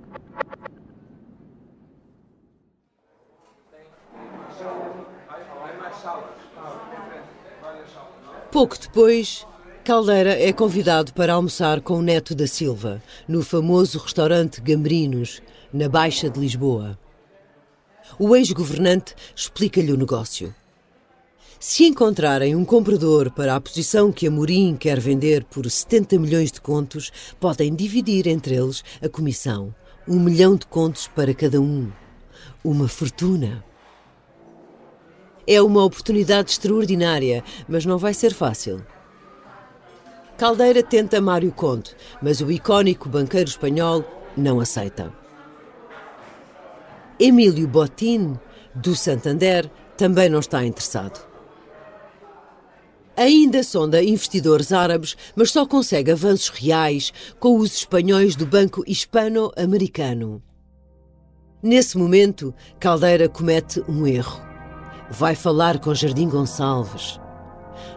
Pouco 8.51 8.77
depois, 8.77 9.47
Caldeira 9.81 10.37
é 10.37 10.51
convidado 10.51 11.13
para 11.13 11.33
almoçar 11.33 11.79
com 11.79 11.93
o 11.93 12.01
neto 12.01 12.35
da 12.35 12.45
Silva, 12.45 13.01
no 13.25 13.41
famoso 13.41 13.97
restaurante 13.97 14.59
Gambrinos, 14.59 15.41
na 15.73 15.87
Baixa 15.87 16.29
de 16.29 16.37
Lisboa. 16.37 16.99
o 18.19 18.35
ex-governante 18.35 19.15
explica-lhe 19.33 19.93
o 19.93 19.97
negócio. 19.97 20.53
Se 21.61 21.85
encontrarem 21.85 22.53
um 22.53 22.65
comprador 22.65 23.31
para 23.31 23.55
a 23.55 23.61
posição 23.61 24.11
que 24.11 24.27
Amorim 24.27 24.75
quer 24.75 24.99
vender 24.99 25.45
por 25.45 25.69
70 25.69 26.19
milhões 26.19 26.51
de 26.51 26.59
contos, 26.59 27.09
podem 27.39 27.73
dividir 27.73 28.27
entre 28.27 28.55
eles 28.55 28.83
a 29.01 29.07
comissão. 29.07 29.73
Um 30.05 30.19
milhão 30.19 30.57
de 30.57 30.65
contos 30.65 31.07
para 31.07 31.33
cada 31.33 31.61
um. 31.61 31.89
Uma 32.65 32.89
fortuna. 32.89 33.63
É 35.47 35.61
uma 35.61 35.83
oportunidade 35.83 36.51
extraordinária, 36.51 37.43
mas 37.67 37.85
não 37.85 37.97
vai 37.97 38.13
ser 38.13 38.33
fácil. 38.33 38.85
Caldeira 40.37 40.81
tenta 40.81 41.21
Mário 41.21 41.51
Conde, 41.51 41.95
mas 42.21 42.41
o 42.41 42.51
icónico 42.51 43.07
banqueiro 43.07 43.49
espanhol 43.49 44.03
não 44.35 44.59
aceita. 44.59 45.13
Emílio 47.19 47.67
Botín, 47.67 48.39
do 48.73 48.95
Santander, 48.95 49.69
também 49.95 50.29
não 50.29 50.39
está 50.39 50.65
interessado. 50.65 51.23
Ainda 53.15 53.61
sonda 53.61 54.03
investidores 54.03 54.71
árabes, 54.71 55.15
mas 55.35 55.51
só 55.51 55.65
consegue 55.65 56.11
avanços 56.11 56.49
reais 56.49 57.13
com 57.39 57.59
os 57.59 57.75
espanhóis 57.75 58.35
do 58.35 58.47
Banco 58.47 58.83
Hispano-Americano. 58.87 60.41
Nesse 61.61 61.97
momento, 61.99 62.51
Caldeira 62.79 63.29
comete 63.29 63.83
um 63.87 64.07
erro. 64.07 64.50
Vai 65.11 65.35
falar 65.35 65.77
com 65.77 65.93
Jardim 65.93 66.29
Gonçalves. 66.29 67.19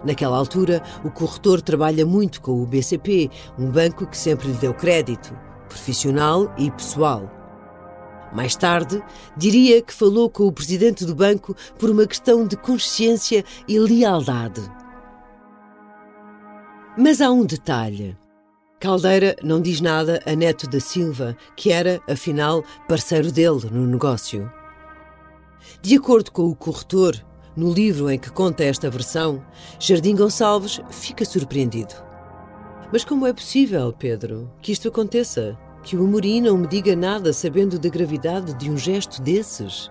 Naquela 0.04 0.36
altura, 0.36 0.82
o 1.04 1.10
corretor 1.10 1.62
trabalha 1.62 2.04
muito 2.04 2.40
com 2.40 2.60
o 2.60 2.66
BCP, 2.66 3.30
um 3.56 3.70
banco 3.70 4.04
que 4.04 4.18
sempre 4.18 4.48
lhe 4.48 4.54
deu 4.54 4.74
crédito, 4.74 5.32
profissional 5.68 6.52
e 6.58 6.72
pessoal. 6.72 7.30
Mais 8.32 8.56
tarde, 8.56 9.00
diria 9.36 9.80
que 9.80 9.94
falou 9.94 10.28
com 10.28 10.44
o 10.44 10.52
presidente 10.52 11.04
do 11.04 11.14
banco 11.14 11.54
por 11.78 11.88
uma 11.88 12.04
questão 12.04 12.44
de 12.44 12.56
consciência 12.56 13.44
e 13.68 13.78
lealdade. 13.78 14.60
Mas 16.98 17.20
há 17.20 17.30
um 17.30 17.44
detalhe. 17.44 18.16
Caldeira 18.80 19.36
não 19.40 19.60
diz 19.60 19.80
nada 19.80 20.20
a 20.26 20.34
Neto 20.34 20.68
da 20.68 20.80
Silva, 20.80 21.36
que 21.56 21.70
era, 21.70 22.00
afinal, 22.10 22.64
parceiro 22.88 23.30
dele 23.30 23.70
no 23.70 23.86
negócio. 23.86 24.50
De 25.80 25.96
acordo 25.96 26.32
com 26.32 26.48
o 26.48 26.54
corretor, 26.54 27.22
no 27.56 27.72
livro 27.72 28.10
em 28.10 28.18
que 28.18 28.30
conta 28.30 28.64
esta 28.64 28.90
versão, 28.90 29.44
Jardim 29.78 30.16
Gonçalves 30.16 30.80
fica 30.90 31.24
surpreendido. 31.24 31.94
Mas 32.92 33.04
como 33.04 33.26
é 33.26 33.32
possível, 33.32 33.92
Pedro, 33.92 34.50
que 34.60 34.72
isto 34.72 34.88
aconteça? 34.88 35.58
Que 35.82 35.96
o 35.96 36.04
Amorim 36.04 36.40
não 36.40 36.56
me 36.56 36.66
diga 36.66 36.96
nada 36.96 37.32
sabendo 37.32 37.78
da 37.78 37.88
gravidade 37.88 38.54
de 38.54 38.70
um 38.70 38.76
gesto 38.76 39.20
desses? 39.20 39.90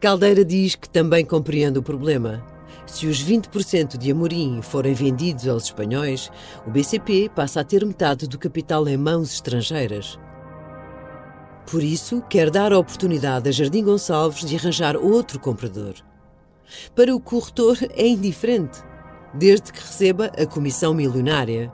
Caldeira 0.00 0.44
diz 0.44 0.74
que 0.74 0.88
também 0.88 1.24
compreende 1.24 1.78
o 1.78 1.82
problema. 1.82 2.42
Se 2.86 3.06
os 3.06 3.22
20% 3.22 3.98
de 3.98 4.10
Amorim 4.10 4.62
forem 4.62 4.94
vendidos 4.94 5.46
aos 5.46 5.64
espanhóis, 5.64 6.30
o 6.66 6.70
BCP 6.70 7.30
passa 7.34 7.60
a 7.60 7.64
ter 7.64 7.84
metade 7.84 8.26
do 8.26 8.38
capital 8.38 8.88
em 8.88 8.96
mãos 8.96 9.32
estrangeiras. 9.34 10.18
Por 11.70 11.84
isso, 11.84 12.20
quer 12.28 12.50
dar 12.50 12.72
a 12.72 12.78
oportunidade 12.80 13.48
a 13.48 13.52
Jardim 13.52 13.84
Gonçalves 13.84 14.44
de 14.44 14.56
arranjar 14.56 14.96
outro 14.96 15.38
comprador. 15.38 15.94
Para 16.96 17.14
o 17.14 17.20
corretor 17.20 17.78
é 17.90 18.08
indiferente, 18.08 18.82
desde 19.32 19.72
que 19.72 19.78
receba 19.78 20.32
a 20.36 20.44
comissão 20.44 20.92
milionária. 20.92 21.72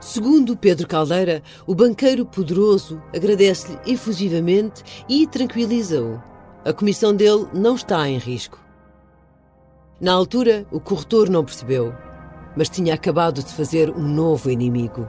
Segundo 0.00 0.56
Pedro 0.56 0.86
Caldeira, 0.86 1.42
o 1.66 1.74
banqueiro 1.74 2.24
poderoso 2.24 3.02
agradece-lhe 3.12 3.80
efusivamente 3.84 4.84
e 5.08 5.26
tranquiliza-o. 5.26 6.22
A 6.64 6.72
comissão 6.72 7.12
dele 7.12 7.48
não 7.52 7.74
está 7.74 8.08
em 8.08 8.16
risco. 8.16 8.60
Na 10.00 10.12
altura, 10.12 10.64
o 10.70 10.78
corretor 10.78 11.28
não 11.28 11.44
percebeu, 11.44 11.92
mas 12.56 12.68
tinha 12.68 12.94
acabado 12.94 13.42
de 13.42 13.52
fazer 13.52 13.90
um 13.90 14.06
novo 14.06 14.48
inimigo. 14.48 15.08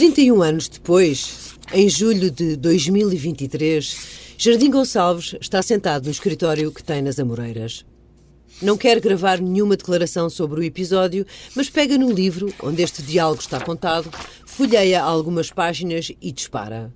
Trinta 0.00 0.22
e 0.22 0.32
um 0.32 0.40
anos 0.40 0.66
depois, 0.66 1.58
em 1.74 1.86
julho 1.86 2.30
de 2.30 2.56
2023, 2.56 4.34
Jardim 4.38 4.70
Gonçalves 4.70 5.36
está 5.38 5.60
sentado 5.60 6.06
no 6.06 6.10
escritório 6.10 6.72
que 6.72 6.82
tem 6.82 7.02
nas 7.02 7.18
Amoreiras. 7.18 7.84
Não 8.62 8.78
quer 8.78 8.98
gravar 8.98 9.38
nenhuma 9.42 9.76
declaração 9.76 10.30
sobre 10.30 10.58
o 10.58 10.62
episódio, 10.62 11.26
mas 11.54 11.68
pega 11.68 11.98
no 11.98 12.10
livro 12.10 12.50
onde 12.62 12.82
este 12.82 13.02
diálogo 13.02 13.42
está 13.42 13.60
contado, 13.60 14.10
folheia 14.46 15.02
algumas 15.02 15.50
páginas 15.50 16.10
e 16.18 16.32
dispara. 16.32 16.90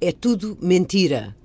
É 0.00 0.10
tudo 0.10 0.56
mentira. 0.58 1.36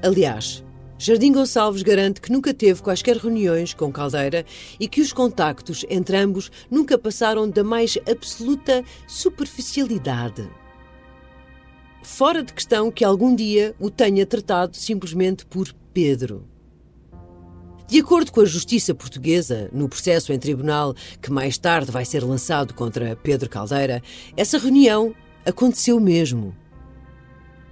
Aliás, 0.00 0.62
Jardim 0.98 1.30
Gonçalves 1.30 1.82
garante 1.82 2.22
que 2.22 2.32
nunca 2.32 2.54
teve 2.54 2.80
quaisquer 2.80 3.18
reuniões 3.18 3.74
com 3.74 3.92
Caldeira 3.92 4.46
e 4.80 4.88
que 4.88 5.02
os 5.02 5.12
contactos 5.12 5.84
entre 5.90 6.16
ambos 6.16 6.50
nunca 6.70 6.96
passaram 6.96 7.48
da 7.48 7.62
mais 7.62 7.98
absoluta 8.10 8.82
superficialidade. 9.06 10.48
Fora 12.02 12.42
de 12.42 12.52
questão 12.52 12.90
que 12.90 13.04
algum 13.04 13.34
dia 13.34 13.74
o 13.78 13.90
tenha 13.90 14.24
tratado 14.24 14.76
simplesmente 14.76 15.44
por 15.44 15.70
Pedro. 15.92 16.48
De 17.86 18.00
acordo 18.00 18.32
com 18.32 18.40
a 18.40 18.46
justiça 18.46 18.94
portuguesa, 18.94 19.68
no 19.72 19.88
processo 19.88 20.32
em 20.32 20.38
tribunal 20.38 20.94
que 21.20 21.30
mais 21.30 21.58
tarde 21.58 21.90
vai 21.90 22.04
ser 22.04 22.24
lançado 22.24 22.72
contra 22.72 23.14
Pedro 23.16 23.50
Caldeira, 23.50 24.02
essa 24.36 24.58
reunião 24.58 25.14
aconteceu 25.44 26.00
mesmo. 26.00 26.54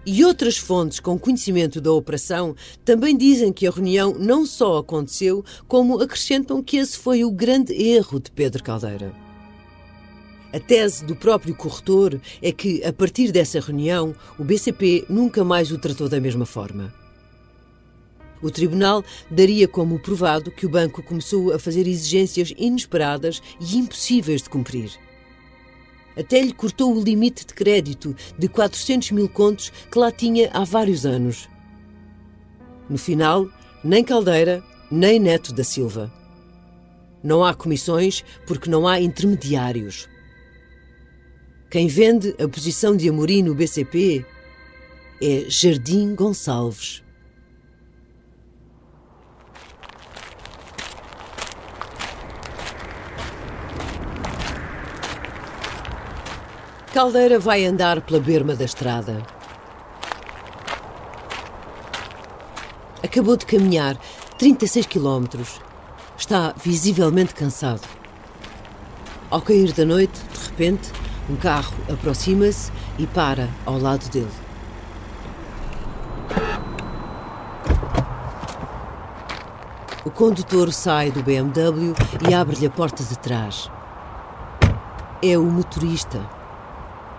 E 0.07 0.23
outras 0.23 0.59
fontes 0.59 1.01
com 1.01 1.19
conhecimento 1.19 1.81
da 1.81 1.90
operação 1.90 2.55
também 2.85 3.17
dizem 3.17 3.53
que 3.53 3.67
a 3.67 3.71
reunião 3.71 4.14
não 4.19 4.45
só 4.45 4.79
aconteceu, 4.79 5.43
como 5.67 6.01
acrescentam 6.01 6.62
que 6.62 6.77
esse 6.77 6.99
foi 6.99 7.25
o 7.25 7.31
grande 7.31 7.73
erro 7.73 8.21
de 8.21 8.31
Pedro 8.31 8.62
Caldeira. 8.62 9.14
A 10.53 10.61
tese 10.61 11.05
do 11.05 11.17
próprio 11.17 11.55
corretor 11.55 12.21
é 12.40 12.53
que, 12.53 12.85
a 12.85 12.93
partir 12.93 13.33
dessa 13.33 13.59
reunião, 13.59 14.14
o 14.38 14.45
BCP 14.45 15.07
nunca 15.09 15.43
mais 15.43 15.73
o 15.73 15.79
tratou 15.79 16.09
da 16.09 16.21
mesma 16.21 16.45
forma. 16.45 16.95
O 18.43 18.51
tribunal 18.51 19.03
daria 19.31 19.67
como 19.67 19.99
provado 19.99 20.51
que 20.51 20.67
o 20.67 20.69
banco 20.69 21.03
começou 21.03 21.53
a 21.53 21.59
fazer 21.59 21.88
exigências 21.88 22.53
inesperadas 22.59 23.40
e 23.59 23.79
impossíveis 23.79 24.43
de 24.43 24.51
cumprir. 24.51 24.93
Até 26.16 26.40
lhe 26.40 26.53
cortou 26.53 26.94
o 26.94 27.03
limite 27.03 27.44
de 27.44 27.55
crédito 27.55 28.14
de 28.38 28.48
400 28.48 29.11
mil 29.11 29.29
contos 29.29 29.70
que 29.90 29.98
lá 29.98 30.11
tinha 30.11 30.50
há 30.53 30.64
vários 30.64 31.05
anos. 31.05 31.48
No 32.88 32.98
final, 32.98 33.48
nem 33.83 34.03
Caldeira, 34.05 34.62
nem 34.90 35.18
Neto 35.18 35.53
da 35.53 35.64
Silva. 35.64 36.12
Não 37.22 37.44
há 37.44 37.55
comissões 37.55 38.24
porque 38.46 38.70
não 38.70 38.87
há 38.87 39.00
intermediários. 39.00 40.09
Quem 41.70 41.88
vende 41.88 42.35
a 42.38 42.48
posição 42.48 42.96
de 42.96 43.09
Amorim 43.09 43.42
no 43.42 43.55
BCP 43.55 44.24
é 45.20 45.44
Jardim 45.48 46.14
Gonçalves. 46.14 47.04
Caldeira 56.94 57.40
vai 57.40 57.64
andar 57.64 58.00
pela 58.02 58.20
berma 58.20 58.54
da 58.54 58.64
estrada. 58.64 59.20
Acabou 63.02 63.37
de 63.37 63.44
caminhar 63.44 63.98
36 64.38 64.87
quilómetros. 64.87 65.61
Está 66.16 66.54
visivelmente 66.57 67.35
cansado. 67.35 67.80
Ao 69.28 69.42
cair 69.42 69.72
da 69.72 69.85
noite, 69.85 70.20
de 70.22 70.48
repente, 70.48 70.92
um 71.28 71.35
carro 71.35 71.74
aproxima-se 71.92 72.70
e 72.96 73.09
para 73.09 73.48
ao 73.66 73.76
lado 73.76 74.09
dele. 74.11 74.30
O 80.04 80.12
condutor 80.12 80.72
sai 80.72 81.11
do 81.11 81.24
BMW 81.24 81.92
e 82.30 82.33
abre-lhe 82.33 82.68
a 82.68 82.70
porta 82.70 83.02
de 83.02 83.18
trás. 83.18 83.68
É 85.20 85.37
o 85.37 85.42
motorista. 85.42 86.43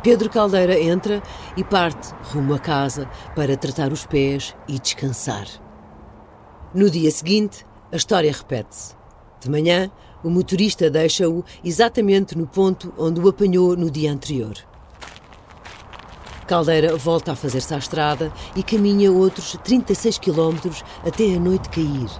Pedro 0.06 0.30
Caldeira 0.30 0.80
entra 0.80 1.20
e 1.58 1.64
parte 1.64 2.14
rumo 2.26 2.54
a 2.54 2.60
casa 2.60 3.10
para 3.36 3.58
tratar 3.58 3.92
os 3.92 4.06
pés 4.06 4.56
e 4.68 4.78
descansar. 4.78 5.48
No 6.76 6.92
dia 6.92 7.10
seguinte, 7.10 7.66
a 7.92 7.96
história 7.96 8.32
repete-se. 8.32 8.94
De 9.42 9.50
manhã, 9.50 9.90
o 10.24 10.30
motorista 10.30 10.92
deixa-o 10.92 11.44
exatamente 11.64 12.38
no 12.38 12.46
ponto 12.46 12.94
onde 13.00 13.20
o 13.20 13.28
apanhou 13.28 13.76
no 13.76 13.90
dia 13.90 14.12
anterior. 14.12 14.54
Caldeira 16.46 16.96
volta 16.96 17.32
a 17.32 17.36
fazer-se 17.36 17.74
à 17.74 17.80
estrada 17.80 18.32
e 18.56 18.62
caminha 18.62 19.12
outros 19.12 19.58
36 19.64 20.20
quilómetros 20.20 20.84
até 21.04 21.34
a 21.34 21.40
noite 21.40 21.68
cair. 21.70 22.12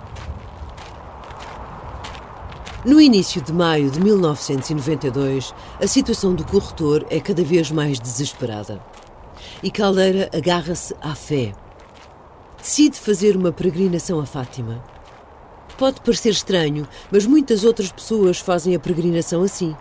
No 2.86 3.02
início 3.02 3.42
de 3.42 3.52
maio 3.52 3.90
de 3.90 4.00
1992, 4.00 5.56
a 5.82 5.88
situação 5.88 6.36
do 6.36 6.46
corretor 6.46 7.04
é 7.10 7.20
cada 7.20 7.44
vez 7.44 7.72
mais 7.72 8.00
desesperada. 8.00 8.80
E 9.64 9.72
Caldeira 9.72 10.30
agarra-se 10.32 10.94
à 11.02 11.16
fé. 11.16 11.54
Decide 12.60 13.00
fazer 13.00 13.36
uma 13.36 13.52
peregrinação 13.52 14.20
a 14.20 14.26
Fátima. 14.28 14.84
Pode 15.80 16.00
parecer 16.02 16.30
estranho, 16.30 16.88
mas 17.12 17.26
muitas 17.26 17.64
outras 17.64 17.92
pessoas 17.92 18.38
fazem 18.38 18.76
a 18.76 18.80
peregrinação 18.80 19.42
assim. 19.42 19.76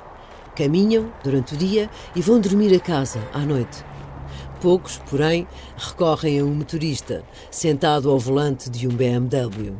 Caminham 0.57 1.13
durante 1.23 1.53
o 1.53 1.59
dia 1.59 1.91
e 2.17 2.23
vão 2.23 2.41
dormir 2.41 2.75
a 2.75 2.81
casa 2.81 3.21
à 3.35 3.41
noite. 3.41 3.85
Poucos, 4.63 4.99
porém, 5.11 5.47
recorrem 5.77 6.41
a 6.41 6.45
um 6.45 6.55
motorista 6.55 7.23
sentado 7.51 8.11
ao 8.11 8.19
volante 8.19 8.71
de 8.71 8.89
um 8.89 8.93
BMW. 8.93 9.77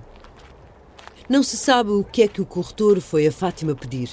Não 1.27 1.43
se 1.43 1.57
sabe 1.57 1.91
o 1.91 2.05
que 2.05 2.23
é 2.23 2.29
que 2.29 2.43
o 2.43 2.47
corretor 2.47 3.01
foi 3.01 3.27
a 3.27 3.33
Fátima 3.33 3.75
pedir. 3.75 4.11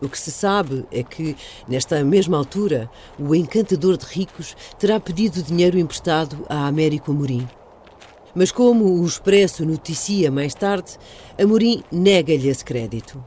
O 0.00 0.08
que 0.08 0.16
se 0.16 0.30
sabe 0.30 0.86
é 0.92 1.02
que, 1.02 1.36
nesta 1.66 2.04
mesma 2.04 2.36
altura, 2.36 2.88
o 3.18 3.34
encantador 3.34 3.96
de 3.96 4.04
ricos 4.04 4.56
terá 4.78 5.00
pedido 5.00 5.42
dinheiro 5.42 5.76
emprestado 5.76 6.46
a 6.48 6.68
Américo 6.68 7.10
Amorim. 7.10 7.48
Mas 8.36 8.52
como 8.52 8.84
o 8.84 9.04
Expresso 9.04 9.66
noticia 9.66 10.30
mais 10.30 10.54
tarde, 10.54 10.96
Amorim 11.36 11.82
nega-lhe 11.90 12.48
esse 12.48 12.64
crédito. 12.64 13.24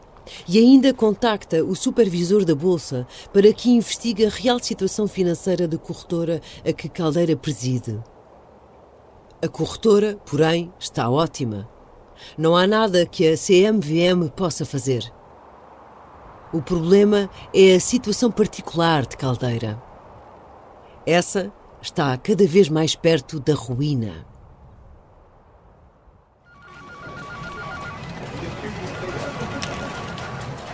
E 0.48 0.58
ainda 0.58 0.94
contacta 0.94 1.66
o 1.66 1.76
supervisor 1.76 2.46
da 2.46 2.56
Bolsa 2.56 3.06
para 3.34 3.52
que 3.52 3.72
investigue 3.72 4.26
a 4.26 4.30
real 4.30 4.60
situação 4.60 5.06
financeira 5.06 5.68
da 5.68 5.78
corretora 5.78 6.42
a 6.66 6.72
que 6.72 6.88
Caldeira 6.88 7.36
preside. 7.36 8.00
A 9.42 9.50
corretora, 9.50 10.18
porém, 10.26 10.72
está 10.80 11.10
ótima. 11.10 11.68
Não 12.38 12.56
há 12.56 12.66
nada 12.66 13.06
que 13.06 13.28
a 13.28 13.36
CMVM 13.36 14.30
possa 14.36 14.66
fazer. 14.66 15.12
O 16.54 16.62
problema 16.62 17.30
é 17.54 17.76
a 17.76 17.80
situação 17.80 18.32
particular 18.32 19.06
de 19.06 19.18
Caldeira. 19.18 19.82
Essa 21.06 21.52
está 21.82 22.18
cada 22.18 22.46
vez 22.46 22.70
mais 22.70 22.96
perto 22.96 23.40
da 23.40 23.54
ruína. 23.54 24.26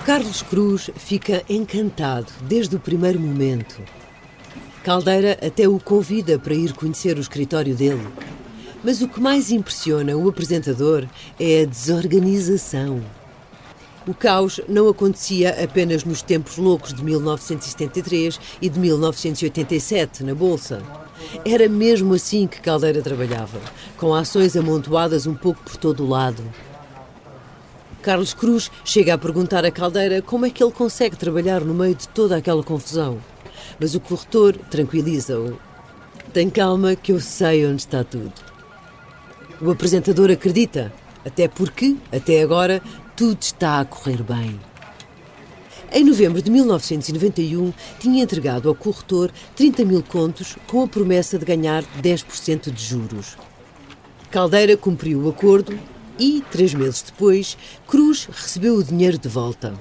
Carlos 0.05 0.41
Cruz 0.41 0.89
fica 0.95 1.43
encantado 1.49 2.31
desde 2.41 2.75
o 2.75 2.79
primeiro 2.79 3.19
momento. 3.19 3.81
Caldeira 4.83 5.39
até 5.41 5.65
o 5.65 5.79
convida 5.79 6.37
para 6.37 6.53
ir 6.53 6.73
conhecer 6.73 7.17
o 7.17 7.21
escritório 7.21 7.73
dele. 7.73 8.05
Mas 8.83 9.01
o 9.01 9.07
que 9.07 9.21
mais 9.21 9.51
impressiona 9.51 10.15
o 10.17 10.27
apresentador 10.27 11.07
é 11.39 11.61
a 11.61 11.65
desorganização. 11.65 13.01
O 14.05 14.13
caos 14.13 14.59
não 14.67 14.89
acontecia 14.89 15.63
apenas 15.63 16.03
nos 16.03 16.21
tempos 16.21 16.57
loucos 16.57 16.93
de 16.93 17.01
1973 17.01 18.37
e 18.61 18.67
de 18.67 18.77
1987 18.77 20.25
na 20.25 20.35
Bolsa. 20.35 20.83
Era 21.45 21.69
mesmo 21.69 22.13
assim 22.13 22.45
que 22.45 22.59
Caldeira 22.59 23.01
trabalhava, 23.01 23.61
com 23.97 24.13
ações 24.13 24.57
amontoadas 24.57 25.25
um 25.25 25.33
pouco 25.33 25.63
por 25.63 25.77
todo 25.77 26.03
o 26.03 26.09
lado. 26.09 26.43
Carlos 28.01 28.33
Cruz 28.33 28.69
chega 28.83 29.13
a 29.13 29.17
perguntar 29.17 29.63
a 29.63 29.71
Caldeira 29.71 30.21
como 30.21 30.45
é 30.45 30.49
que 30.49 30.61
ele 30.61 30.73
consegue 30.73 31.15
trabalhar 31.15 31.61
no 31.61 31.73
meio 31.73 31.95
de 31.95 32.09
toda 32.09 32.35
aquela 32.35 32.61
confusão. 32.61 33.19
Mas 33.79 33.95
o 33.95 34.01
corretor 34.01 34.57
tranquiliza-o. 34.69 35.57
Tem 36.33 36.49
calma 36.49 36.97
que 36.97 37.13
eu 37.13 37.21
sei 37.21 37.65
onde 37.65 37.83
está 37.83 38.03
tudo. 38.03 38.52
O 39.63 39.71
apresentador 39.71 40.29
acredita, 40.29 40.91
até 41.25 41.47
porque, 41.47 41.95
até 42.11 42.41
agora, 42.41 42.81
tudo 43.15 43.37
está 43.39 43.79
a 43.79 43.85
correr 43.85 44.21
bem. 44.21 44.59
Em 45.89 46.03
novembro 46.03 46.41
de 46.41 46.51
1991, 46.51 47.71
tinha 47.97 48.23
entregado 48.23 48.67
ao 48.67 48.75
corretor 48.75 49.31
30 49.55 49.85
mil 49.85 50.03
contos 50.03 50.57
com 50.67 50.83
a 50.83 50.87
promessa 50.87 51.39
de 51.39 51.45
ganhar 51.45 51.81
10% 52.01 52.71
de 52.71 52.83
juros. 52.83 53.37
Caldeira 54.29 54.75
cumpriu 54.75 55.21
o 55.21 55.29
acordo 55.29 55.79
e, 56.19 56.43
três 56.51 56.73
meses 56.73 57.01
depois, 57.01 57.57
Cruz 57.87 58.27
recebeu 58.29 58.75
o 58.75 58.83
dinheiro 58.83 59.17
de 59.17 59.29
volta. 59.29 59.73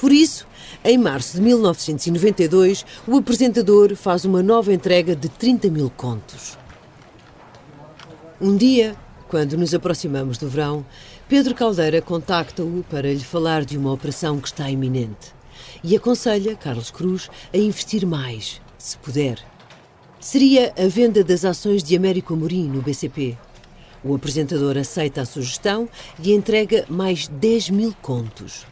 Por 0.00 0.12
isso, 0.12 0.46
em 0.84 0.96
março 0.96 1.38
de 1.38 1.42
1992, 1.42 2.86
o 3.08 3.16
apresentador 3.16 3.96
faz 3.96 4.24
uma 4.24 4.44
nova 4.44 4.72
entrega 4.72 5.16
de 5.16 5.28
30 5.28 5.70
mil 5.70 5.90
contos. 5.90 6.61
Um 8.42 8.56
dia, 8.56 8.96
quando 9.28 9.56
nos 9.56 9.72
aproximamos 9.72 10.36
do 10.36 10.48
verão, 10.48 10.84
Pedro 11.28 11.54
Caldeira 11.54 12.02
contacta-o 12.02 12.84
para 12.90 13.08
lhe 13.08 13.22
falar 13.22 13.64
de 13.64 13.78
uma 13.78 13.92
operação 13.92 14.40
que 14.40 14.48
está 14.48 14.68
iminente 14.68 15.32
e 15.84 15.94
aconselha 15.94 16.56
Carlos 16.56 16.90
Cruz 16.90 17.30
a 17.54 17.56
investir 17.56 18.04
mais, 18.04 18.60
se 18.76 18.98
puder. 18.98 19.38
Seria 20.18 20.74
a 20.76 20.88
venda 20.88 21.22
das 21.22 21.44
ações 21.44 21.84
de 21.84 21.94
Américo 21.94 22.34
Amorim 22.34 22.66
no 22.66 22.82
BCP. 22.82 23.38
O 24.02 24.12
apresentador 24.12 24.76
aceita 24.76 25.20
a 25.20 25.24
sugestão 25.24 25.88
e 26.20 26.32
entrega 26.32 26.84
mais 26.88 27.28
10 27.28 27.70
mil 27.70 27.94
contos. 28.02 28.66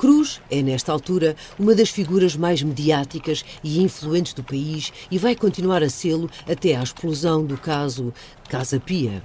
Cruz 0.00 0.40
é, 0.50 0.62
nesta 0.62 0.90
altura, 0.92 1.36
uma 1.58 1.74
das 1.74 1.90
figuras 1.90 2.34
mais 2.34 2.62
mediáticas 2.62 3.44
e 3.62 3.82
influentes 3.82 4.32
do 4.32 4.42
país 4.42 4.90
e 5.10 5.18
vai 5.18 5.36
continuar 5.36 5.82
a 5.82 5.90
sê-lo 5.90 6.30
até 6.48 6.74
à 6.74 6.82
explosão 6.82 7.44
do 7.44 7.58
caso 7.58 8.10
Casa 8.48 8.80
Pia. 8.80 9.22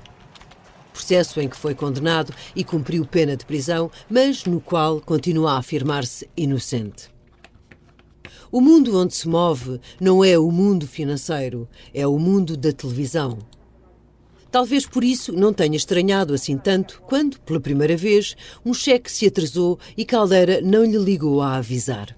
Processo 0.91 1.39
em 1.39 1.47
que 1.47 1.55
foi 1.55 1.73
condenado 1.73 2.33
e 2.53 2.61
cumpriu 2.61 3.05
pena 3.05 3.38
de 3.38 3.45
prisão, 3.45 3.89
mas 4.09 4.43
no 4.43 4.59
qual 4.59 4.99
continua 4.99 5.53
a 5.53 5.59
afirmar-se 5.59 6.29
inocente. 6.35 7.09
O 8.51 8.59
mundo 8.59 8.99
onde 8.99 9.15
se 9.15 9.29
move 9.29 9.79
não 9.97 10.25
é 10.25 10.38
o 10.38 10.51
mundo 10.51 10.85
financeiro, 10.85 11.69
é 11.93 12.05
o 12.05 12.19
mundo 12.19 12.57
da 12.57 12.73
televisão. 12.73 13.38
Talvez 14.51 14.86
por 14.86 15.03
isso 15.03 15.34
não 15.34 15.53
tenha 15.53 15.75
estranhado 15.75 16.34
assim 16.34 16.58
tanto 16.58 17.01
quando, 17.01 17.39
pela 17.41 17.60
primeira 17.60 17.97
vez, 17.97 18.36
um 18.65 18.73
cheque 18.73 19.12
se 19.12 19.27
atrasou 19.27 19.77
e 19.97 20.05
Caldeira 20.05 20.62
não 20.62 20.84
lhe 20.84 20.97
ligou 20.97 21.41
a 21.41 21.55
avisar. 21.58 22.15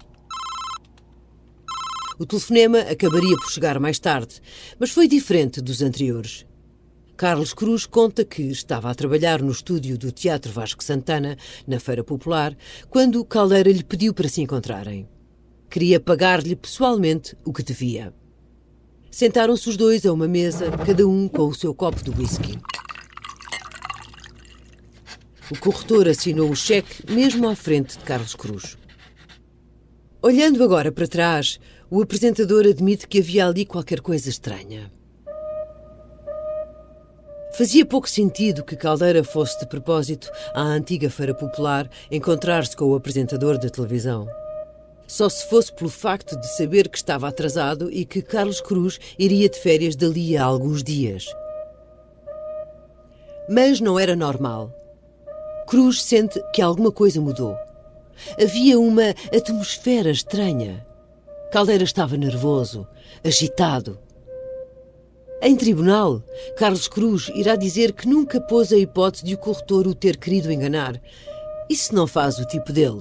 O 2.18 2.26
telefonema 2.26 2.80
acabaria 2.80 3.36
por 3.36 3.50
chegar 3.50 3.78
mais 3.78 3.98
tarde, 3.98 4.40
mas 4.78 4.90
foi 4.90 5.06
diferente 5.06 5.60
dos 5.60 5.82
anteriores. 5.82 6.44
Carlos 7.16 7.52
Cruz 7.52 7.86
conta 7.86 8.24
que 8.24 8.42
estava 8.42 8.90
a 8.90 8.94
trabalhar 8.94 9.42
no 9.42 9.50
estúdio 9.50 9.98
do 9.98 10.12
Teatro 10.12 10.52
Vasco 10.52 10.82
Santana, 10.82 11.36
na 11.66 11.80
Feira 11.80 12.04
Popular, 12.04 12.56
quando 12.88 13.24
Caldeira 13.24 13.70
lhe 13.70 13.82
pediu 13.82 14.14
para 14.14 14.28
se 14.28 14.40
encontrarem. 14.40 15.08
Queria 15.68 16.00
pagar-lhe 16.00 16.54
pessoalmente 16.54 17.36
o 17.44 17.52
que 17.52 17.62
devia. 17.62 18.14
Sentaram-se 19.10 19.68
os 19.68 19.76
dois 19.76 20.04
a 20.04 20.12
uma 20.12 20.28
mesa, 20.28 20.70
cada 20.86 21.06
um 21.06 21.28
com 21.28 21.48
o 21.48 21.54
seu 21.54 21.74
copo 21.74 22.02
de 22.02 22.10
whisky. 22.10 22.58
O 25.50 25.58
corretor 25.58 26.06
assinou 26.08 26.50
o 26.50 26.56
cheque 26.56 27.10
mesmo 27.10 27.48
à 27.48 27.56
frente 27.56 27.96
de 27.96 28.04
Carlos 28.04 28.34
Cruz. 28.34 28.76
Olhando 30.20 30.62
agora 30.62 30.92
para 30.92 31.08
trás, 31.08 31.58
o 31.90 32.02
apresentador 32.02 32.66
admite 32.66 33.08
que 33.08 33.18
havia 33.18 33.46
ali 33.46 33.64
qualquer 33.64 34.00
coisa 34.00 34.28
estranha. 34.28 34.92
Fazia 37.56 37.86
pouco 37.86 38.08
sentido 38.08 38.62
que 38.62 38.76
Caldeira 38.76 39.24
fosse 39.24 39.58
de 39.58 39.66
propósito 39.66 40.30
à 40.54 40.60
antiga 40.60 41.08
Feira 41.08 41.34
Popular 41.34 41.90
encontrar-se 42.10 42.76
com 42.76 42.84
o 42.84 42.94
apresentador 42.94 43.58
da 43.58 43.70
televisão 43.70 44.28
só 45.08 45.28
se 45.28 45.48
fosse 45.48 45.72
pelo 45.72 45.88
facto 45.88 46.38
de 46.38 46.46
saber 46.56 46.88
que 46.88 46.98
estava 46.98 47.26
atrasado 47.26 47.90
e 47.90 48.04
que 48.04 48.20
Carlos 48.20 48.60
Cruz 48.60 49.00
iria 49.18 49.48
de 49.48 49.58
férias 49.58 49.96
dali 49.96 50.36
a 50.36 50.44
alguns 50.44 50.84
dias. 50.84 51.26
Mas 53.48 53.80
não 53.80 53.98
era 53.98 54.14
normal. 54.14 54.70
Cruz 55.66 56.02
sente 56.02 56.40
que 56.52 56.60
alguma 56.60 56.92
coisa 56.92 57.20
mudou. 57.20 57.56
Havia 58.40 58.78
uma 58.78 59.14
atmosfera 59.34 60.10
estranha. 60.10 60.86
Caldeira 61.50 61.84
estava 61.84 62.16
nervoso, 62.16 62.86
agitado. 63.24 63.98
Em 65.40 65.56
tribunal, 65.56 66.22
Carlos 66.56 66.88
Cruz 66.88 67.30
irá 67.34 67.56
dizer 67.56 67.92
que 67.92 68.06
nunca 68.08 68.40
pôs 68.40 68.72
a 68.72 68.76
hipótese 68.76 69.24
de 69.24 69.34
o 69.34 69.38
corretor 69.38 69.86
o 69.86 69.94
ter 69.94 70.18
querido 70.18 70.52
enganar. 70.52 71.00
Isso 71.70 71.94
não 71.94 72.06
faz 72.06 72.38
o 72.38 72.44
tipo 72.44 72.72
dele. 72.72 73.00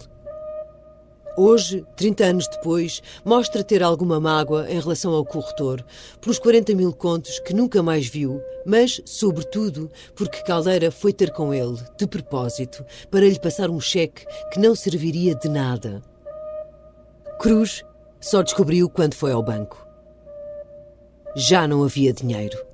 Hoje, 1.40 1.86
30 1.96 2.26
anos 2.26 2.48
depois, 2.48 3.00
mostra 3.24 3.64
ter 3.64 3.84
alguma 3.84 4.20
mágoa 4.20 4.68
em 4.72 4.80
relação 4.80 5.14
ao 5.14 5.24
corretor, 5.24 5.86
pelos 6.20 6.40
40 6.40 6.74
mil 6.74 6.92
contos 6.92 7.38
que 7.38 7.54
nunca 7.54 7.84
mais 7.84 8.08
viu, 8.08 8.42
mas, 8.66 9.00
sobretudo, 9.06 9.92
porque 10.16 10.42
Caldeira 10.42 10.90
foi 10.90 11.14
ter 11.14 11.32
com 11.32 11.54
ele, 11.54 11.78
de 11.96 12.08
propósito, 12.08 12.84
para 13.12 13.28
lhe 13.28 13.40
passar 13.40 13.70
um 13.70 13.80
cheque 13.80 14.26
que 14.52 14.60
não 14.60 14.74
serviria 14.74 15.36
de 15.36 15.48
nada. 15.48 16.02
Cruz 17.40 17.84
só 18.20 18.42
descobriu 18.42 18.90
quando 18.90 19.14
foi 19.14 19.32
ao 19.32 19.44
banco. 19.44 19.86
Já 21.36 21.68
não 21.68 21.84
havia 21.84 22.12
dinheiro. 22.12 22.67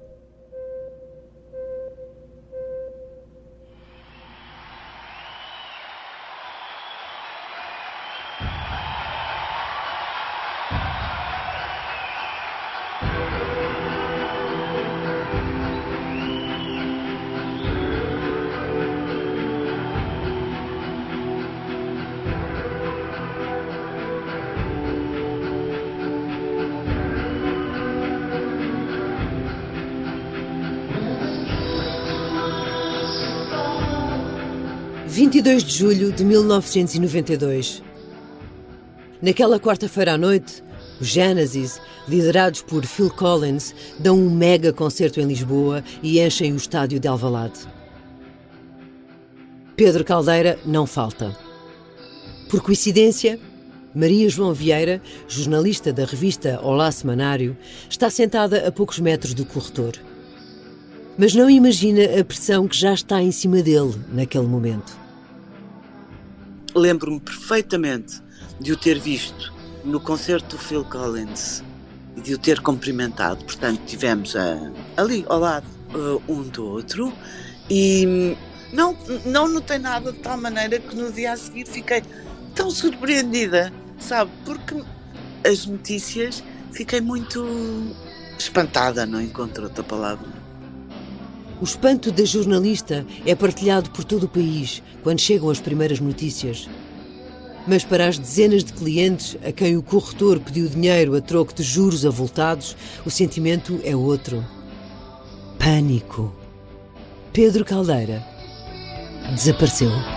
22 35.14 35.64
de 35.64 35.78
julho 35.78 36.12
de 36.12 36.26
1992. 36.26 37.84
Naquela 39.22 39.60
quarta-feira 39.60 40.14
à 40.14 40.18
noite, 40.18 40.64
os 41.00 41.06
Genesis, 41.06 41.80
liderados 42.08 42.64
por 42.64 42.84
Phil 42.84 43.12
Collins, 43.12 43.76
dão 44.00 44.18
um 44.18 44.28
mega 44.28 44.74
concerto 44.74 45.22
em 45.22 45.26
Lisboa 45.26 45.84
e 46.02 46.20
enchem 46.20 46.52
o 46.52 46.56
estádio 46.56 47.00
de 47.00 47.08
Alvalade. 47.08 47.60
Pedro 49.76 50.04
Caldeira 50.04 50.58
não 50.66 50.88
falta. 50.88 51.38
Por 52.50 52.64
coincidência, 52.64 53.40
Maria 53.94 54.28
João 54.28 54.52
Vieira, 54.52 55.00
jornalista 55.28 55.94
da 55.94 56.06
revista 56.06 56.60
Olá 56.64 56.92
Semanário, 56.92 57.56
está 57.88 58.10
sentada 58.10 58.68
a 58.68 58.72
poucos 58.72 58.98
metros 58.98 59.36
do 59.36 59.46
corretor. 59.46 59.94
Mas 61.16 61.36
não 61.36 61.48
imagina 61.48 62.20
a 62.20 62.26
pressão 62.26 62.68
que 62.68 62.76
já 62.76 62.96
está 62.96 63.22
em 63.22 63.32
cima 63.32 63.62
dele 63.62 63.94
naquele 64.12 64.48
momento. 64.48 65.03
Lembro-me 66.76 67.20
perfeitamente 67.20 68.22
de 68.60 68.72
o 68.72 68.78
ter 68.78 69.00
visto 69.00 69.54
no 69.84 70.00
concerto 70.00 70.56
do 70.56 70.62
Phil 70.62 70.84
Collins 70.86 71.64
e 72.16 72.22
de 72.22 72.34
o 72.34 72.38
ter 72.38 72.62
cumprimentado. 72.62 73.44
Portanto, 73.46 73.82
tivemos 73.86 74.36
ah, 74.36 74.72
ali 74.98 75.26
ao 75.28 75.40
lado 75.40 75.68
ah, 75.94 76.22
um 76.28 76.44
do 76.44 76.66
outro 76.66 77.14
e 77.70 78.36
não, 78.72 78.98
não 79.26 79.48
notei 79.48 79.78
nada 79.78 80.12
de 80.12 80.20
tal 80.20 80.38
maneira 80.38 80.80
que 80.80 80.96
no 80.96 81.12
dia 81.12 81.34
a 81.34 81.38
seguir 81.38 81.68
fiquei 81.68 82.04
tão 82.56 82.72
surpreendida, 82.72 83.72
sabe? 84.00 84.32
Porque 84.46 84.84
as 85.48 85.66
notícias 85.66 86.44
fiquei 86.72 87.02
muito 87.02 87.46
espantada, 88.38 89.06
não 89.06 89.22
encontro 89.22 89.64
outra 89.64 89.84
palavra. 89.84 90.43
O 91.64 91.66
espanto 91.66 92.12
da 92.12 92.26
jornalista 92.26 93.08
é 93.26 93.34
partilhado 93.34 93.90
por 93.92 94.04
todo 94.04 94.24
o 94.24 94.28
país 94.28 94.84
quando 95.02 95.22
chegam 95.22 95.50
as 95.50 95.62
primeiras 95.62 95.98
notícias. 96.02 96.70
Mas 97.66 97.86
para 97.86 98.06
as 98.06 98.18
dezenas 98.18 98.66
de 98.66 98.74
clientes 98.74 99.38
a 99.48 99.50
quem 99.50 99.78
o 99.78 99.82
corretor 99.82 100.42
pediu 100.42 100.68
dinheiro 100.68 101.16
a 101.16 101.22
troco 101.22 101.54
de 101.54 101.64
juros 101.64 102.06
avultados, 102.06 102.76
o 103.06 103.10
sentimento 103.10 103.80
é 103.86 103.96
outro. 103.96 104.46
Pânico. 105.58 106.36
Pedro 107.32 107.64
Caldeira 107.64 108.22
desapareceu. 109.34 110.13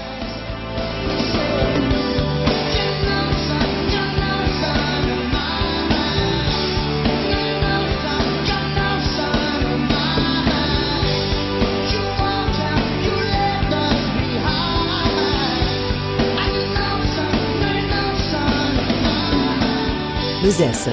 Mas 20.47 20.61
essa 20.61 20.93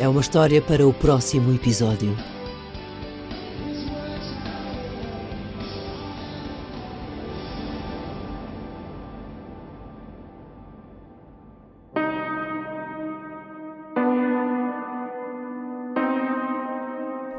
é 0.00 0.08
uma 0.08 0.22
história 0.22 0.62
para 0.62 0.88
o 0.88 0.94
próximo 0.94 1.54
episódio. 1.54 2.16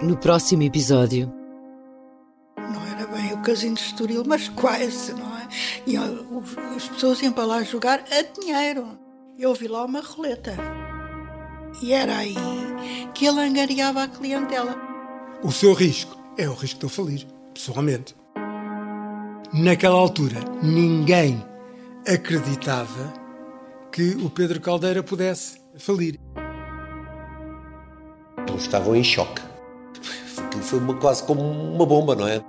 No 0.03 0.15
próximo 0.15 0.61
episódio. 0.61 1.33
Não 2.55 2.85
era 2.85 3.07
bem 3.07 3.33
o 3.33 3.41
casino 3.41 3.73
de 3.73 3.81
Estoril, 3.81 4.23
mas 4.27 4.47
quase, 4.49 5.13
não 5.13 5.35
é? 5.39 5.47
E 5.87 5.97
as 5.97 6.87
pessoas 6.87 7.19
iam 7.23 7.33
para 7.33 7.45
lá 7.45 7.63
jogar 7.63 8.03
a 8.11 8.21
dinheiro. 8.39 8.89
Eu 9.39 9.55
vi 9.55 9.67
lá 9.67 9.83
uma 9.83 10.01
roleta. 10.01 10.53
E 11.81 11.93
era 11.93 12.17
aí 12.17 12.35
que 13.13 13.25
ele 13.25 13.39
angariava 13.39 14.03
a 14.03 14.07
clientela. 14.07 14.75
O 15.43 15.51
seu 15.51 15.73
risco 15.73 16.17
é 16.37 16.47
o 16.49 16.53
risco 16.53 16.79
de 16.79 16.85
eu 16.85 16.89
falir, 16.89 17.25
pessoalmente. 17.53 18.15
Naquela 19.53 19.95
altura, 19.95 20.37
ninguém 20.61 21.43
acreditava 22.07 23.13
que 23.91 24.11
o 24.23 24.29
Pedro 24.29 24.59
Caldeira 24.61 25.01
pudesse 25.01 25.59
falir. 25.77 26.19
Todos 28.45 28.63
estavam 28.63 28.95
em 28.95 29.03
choque. 29.03 29.41
Aquilo 30.37 30.63
foi 30.63 30.79
uma- 30.79 30.95
quase 30.95 31.23
como 31.23 31.41
uma 31.41 31.85
bomba, 31.85 32.15
não 32.15 32.27
é? 32.27 32.41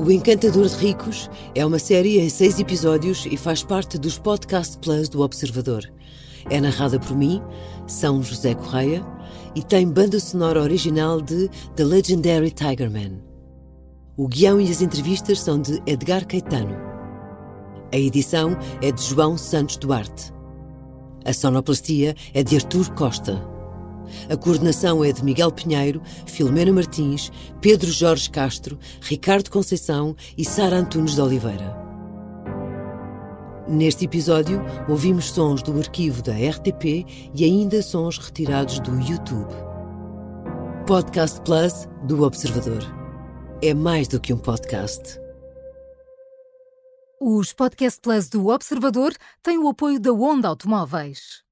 O 0.00 0.10
Encantador 0.10 0.66
de 0.66 0.76
Ricos 0.76 1.28
é 1.54 1.64
uma 1.64 1.78
série 1.78 2.18
em 2.20 2.30
seis 2.30 2.58
episódios 2.58 3.26
e 3.26 3.36
faz 3.36 3.62
parte 3.62 3.98
dos 3.98 4.18
Podcast 4.18 4.78
Plus 4.78 5.10
do 5.10 5.20
Observador. 5.20 5.82
É 6.48 6.58
narrada 6.58 6.98
por 6.98 7.14
mim, 7.14 7.42
São 7.86 8.22
José 8.22 8.54
Correia, 8.54 9.04
e 9.54 9.62
tem 9.62 9.86
banda 9.86 10.18
sonora 10.18 10.62
original 10.62 11.20
de 11.20 11.50
The 11.76 11.84
Legendary 11.84 12.50
Tigerman. 12.50 13.22
O 14.16 14.26
guião 14.26 14.58
e 14.58 14.70
as 14.70 14.80
entrevistas 14.80 15.38
são 15.38 15.60
de 15.60 15.82
Edgar 15.86 16.26
Caetano. 16.26 16.78
A 17.92 17.98
edição 17.98 18.56
é 18.80 18.90
de 18.90 19.02
João 19.02 19.36
Santos 19.36 19.76
Duarte. 19.76 20.32
A 21.26 21.32
sonoplastia 21.34 22.14
é 22.32 22.42
de 22.42 22.56
Artur 22.56 22.90
Costa. 22.94 23.49
A 24.28 24.36
coordenação 24.36 25.04
é 25.04 25.12
de 25.12 25.24
Miguel 25.24 25.52
Pinheiro, 25.52 26.02
Filomena 26.26 26.72
Martins, 26.72 27.30
Pedro 27.60 27.90
Jorge 27.90 28.30
Castro, 28.30 28.78
Ricardo 29.00 29.50
Conceição 29.50 30.16
e 30.36 30.44
Sara 30.44 30.76
Antunes 30.76 31.14
de 31.14 31.20
Oliveira. 31.20 31.76
Neste 33.68 34.04
episódio, 34.04 34.60
ouvimos 34.88 35.30
sons 35.30 35.62
do 35.62 35.78
arquivo 35.78 36.22
da 36.22 36.32
RTP 36.32 37.06
e 37.32 37.44
ainda 37.44 37.80
sons 37.82 38.18
retirados 38.18 38.80
do 38.80 38.98
YouTube. 39.00 39.54
Podcast 40.86 41.40
Plus 41.42 41.86
do 42.04 42.24
Observador. 42.24 42.82
É 43.62 43.72
mais 43.72 44.08
do 44.08 44.18
que 44.18 44.32
um 44.32 44.38
podcast. 44.38 45.20
Os 47.20 47.52
Podcast 47.52 48.00
Plus 48.00 48.28
do 48.28 48.48
Observador 48.48 49.12
têm 49.42 49.58
o 49.58 49.68
apoio 49.68 50.00
da 50.00 50.12
Onda 50.12 50.48
Automóveis. 50.48 51.44